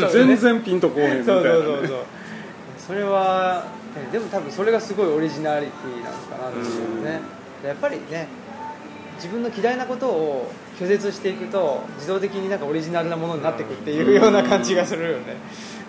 [0.00, 2.19] な全然ピンとこうへんみたいな、ね、そうそうそうそ
[2.92, 3.64] れは
[3.96, 7.20] えでも多分それがすごいオリジナリティなのかなっていうね。
[7.62, 8.28] でやっぱりね
[9.16, 15.36] 自分の嫌いなことを拒絶していくと自動的になんかオリジナルなものになっていくっていうような感じがするよね。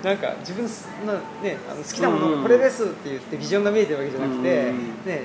[0.04, 0.66] なんか自分
[1.06, 4.78] の、ね、あの好きなものがこれですって言ってビジョンが見えてるわけじゃなくて、うん。
[5.06, 5.22] ね、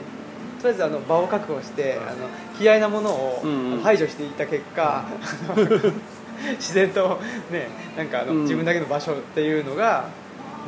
[0.61, 2.29] とりあえずあの場を確保してあの
[2.61, 3.43] 嫌いなものを
[3.83, 5.05] 排除していった結果、
[5.49, 5.66] あの
[6.59, 7.18] 自然と、
[7.51, 8.43] ね、なんかあのうん。
[8.43, 10.09] 自分だけの場所っていうのが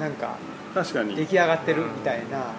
[0.00, 0.38] なんか
[0.83, 1.16] 確かに。
[1.16, 2.53] 出来上がってるみたいな、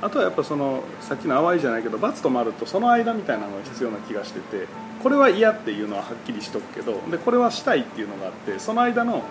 [0.00, 4.66] あとはやっぱそのさっきの淡いじゃないけど×と丸とその間みたいなのが必要な気がしてて
[5.02, 9.22] これは嫌っていうのははっきりしとくけどでこれはしたいっていうのがあってその間の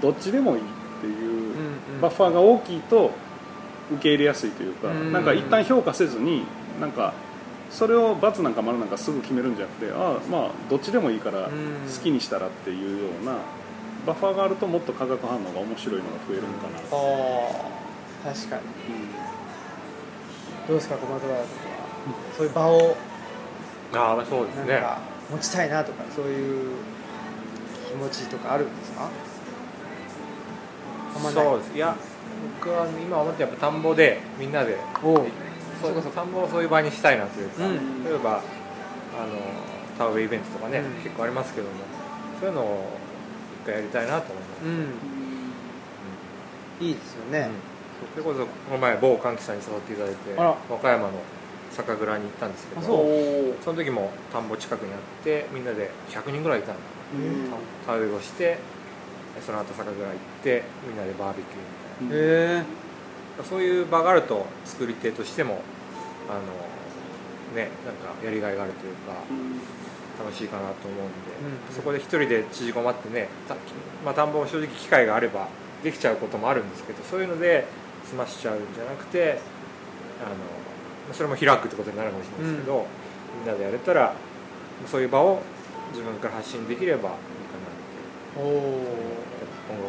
[0.00, 0.64] どっちでもいいっ
[1.00, 1.54] ていう
[1.94, 3.12] うんバッファーが大きいと
[3.92, 5.12] 受け入れやすいというかうん。
[5.12, 6.44] なんか一旦評価せずに
[6.80, 7.14] なんか
[7.70, 11.50] それを×なんか丸なんかすぐ決めるんじゃなくてああまあどっちでもいいから好
[12.02, 13.38] きにしたらっていうような
[14.06, 18.62] バッファーがあるともっと化学反応が面白いのが増えるのかな、あー確かに。
[18.62, 18.66] うん
[20.66, 21.44] どうですか小松原君は。
[22.36, 22.96] そういう場を
[23.94, 24.82] ああそうですね。
[25.30, 26.76] 持ちたいなとかそういう
[27.88, 29.08] 気持ちとかあるんですか？
[31.14, 31.44] あんまない。
[31.44, 31.72] そうです。
[31.74, 31.96] いや
[32.60, 35.24] 僕は今思ってやっぱ田んぼでみんなでそう
[35.80, 38.04] そう田んぼをそういう場にしたいなというか、うん。
[38.04, 38.42] 例えばあの
[39.96, 40.94] 田植えイベントとかね、うん。
[41.04, 41.74] 結構ありますけども
[42.40, 43.05] そういうのを一
[43.66, 44.68] 回やりたいなと思います、う
[46.84, 46.86] ん。
[46.86, 47.50] いいですよね、
[48.14, 51.12] それこそこの前某歓喜さんに誘っていただいて和歌山の
[51.72, 56.76] 酒蔵に行ったんですけどあその時も田んぼ近くにあってみんなで100人ぐらいいたん。
[57.86, 58.58] 田植えをして
[59.44, 62.86] その後酒蔵行ってみんなでバーベキューみたいな。
[63.44, 65.60] そういう場があると作り手としても
[66.30, 66.40] あの
[67.54, 69.12] ねなんかやりがいがあるというか
[70.18, 71.36] 楽しいかなと思うんで、
[71.68, 73.54] うんそこで一人で縮こまってねた,、
[74.04, 75.48] まあ、田んぼ正直機会があれば
[75.82, 77.66] できちゃうこともあるんですけどそういうので
[78.04, 79.38] 済ましちゃうんじゃなくて
[80.24, 82.86] あのまあそれも開くってことになるかもしれないですけど、
[83.38, 84.14] みんなでやれたら
[84.86, 85.42] そういう場を
[85.92, 88.40] 自分から発信できればいいかなって。
[88.40, 89.06] おお
[89.68, 89.88] 今後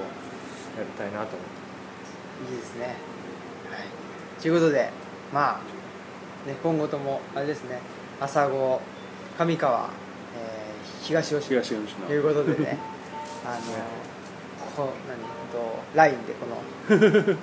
[0.77, 2.53] やりたいなと思って。
[2.53, 2.85] いいですね。
[2.85, 4.41] はい。
[4.41, 4.91] ということで
[5.33, 5.59] ま
[6.45, 7.79] あね今後ともあれですね
[8.19, 8.81] 朝子
[9.37, 10.06] 上川、えー
[11.07, 12.77] 東吉野東吉野ということでね。
[13.45, 13.55] あの
[14.75, 15.17] こ何
[15.51, 17.37] と LINE でこの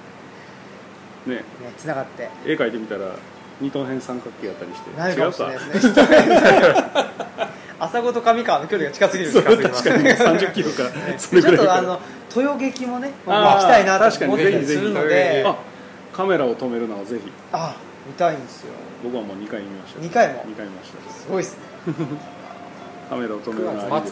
[1.26, 1.36] ね。
[1.36, 1.44] ね
[1.78, 2.28] つながって。
[2.44, 3.12] 絵描いてみたら
[3.60, 5.94] 二等辺三角形やったりしてなるかもしれない違うですね。
[7.80, 10.38] 朝子と上川の距離が近すぎる近すぎます確かに。
[10.40, 10.76] 30キロか。
[11.18, 11.64] それちょぐらいか。
[11.64, 12.00] っとあの
[12.36, 15.42] 豊劇もね僕行きたいなと思ってたりするので。
[15.46, 15.56] あ
[16.12, 17.32] カメラを止めるのはぜひ。
[17.52, 17.74] あ
[18.06, 18.74] 見たいんですよ。
[19.02, 20.00] 僕はもう2回見ました。
[20.00, 20.44] 2回も。
[20.44, 21.10] 2回見ました。
[21.10, 22.33] すごいですね
[23.08, 24.02] カメラを止めるの9は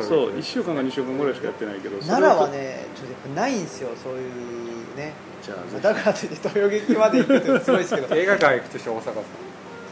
[0.00, 5.12] そう1週間か2週間ぐらいしかやってないけど奈良はねちょっとやっぱないんですよそういうね。
[5.42, 8.14] じゃあだからといって豊劇まで行くってすごいですけど。
[8.16, 9.14] 映画館行くとして大阪ですか？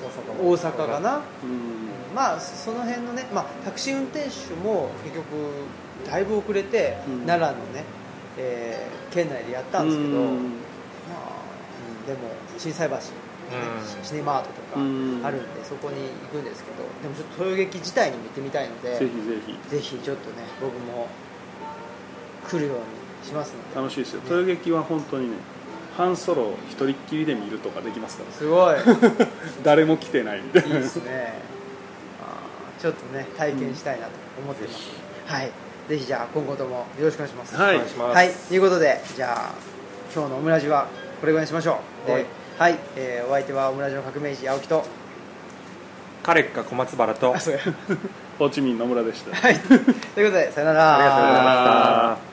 [0.03, 0.43] 大阪。
[0.43, 1.21] も大阪かな？
[1.43, 2.15] うん。
[2.15, 5.27] まあその辺のね、まあ、タクシー運転手も結局
[6.11, 7.27] だいぶ遅れて、うん。
[7.27, 7.85] 奈良のね、
[8.39, 10.41] えー県内でやったんですけど、まあうんうん
[12.07, 12.19] でも
[12.59, 13.01] 心斎橋、ね
[14.01, 14.05] うん。
[14.05, 15.21] シネマートとかうん。
[15.25, 19.11] あるんでそこに行くんですけどでもちょっと豊劇自体にも行ってみたいのでぜひぜ
[19.47, 19.71] ひ。
[19.71, 21.09] ぜひちょっとね僕も
[22.49, 23.77] 来るようにしますので。
[23.77, 24.21] 楽しいですよ。
[24.25, 25.37] 豊劇は本当にね
[25.97, 28.33] 半ソロ一人っきりで見るとかできますから。
[28.33, 28.77] すごい。
[29.63, 31.53] 誰も来てないみたいないいですね。
[32.83, 34.13] ちょっとね体験したいなと
[34.43, 34.91] 思ってます、
[35.27, 35.53] はい。
[35.89, 37.55] ぜひじゃあ今後ともよろしくお願いします。
[37.55, 37.79] はい。
[37.79, 38.33] はい。
[38.49, 39.55] ということでじゃあ
[40.13, 40.89] 今日のオムラジは
[41.21, 42.07] これぐらいにしましょう。
[42.09, 42.27] ではい
[42.59, 44.85] はい、えーお相手はオムラジの革命児青木と。
[46.23, 47.33] カレッカ小松原と
[48.39, 49.35] ホーチミン野村でした。
[49.35, 49.59] はい。
[49.59, 49.85] というこ
[50.15, 50.97] とでさよなら。
[50.97, 52.32] ありがとうございました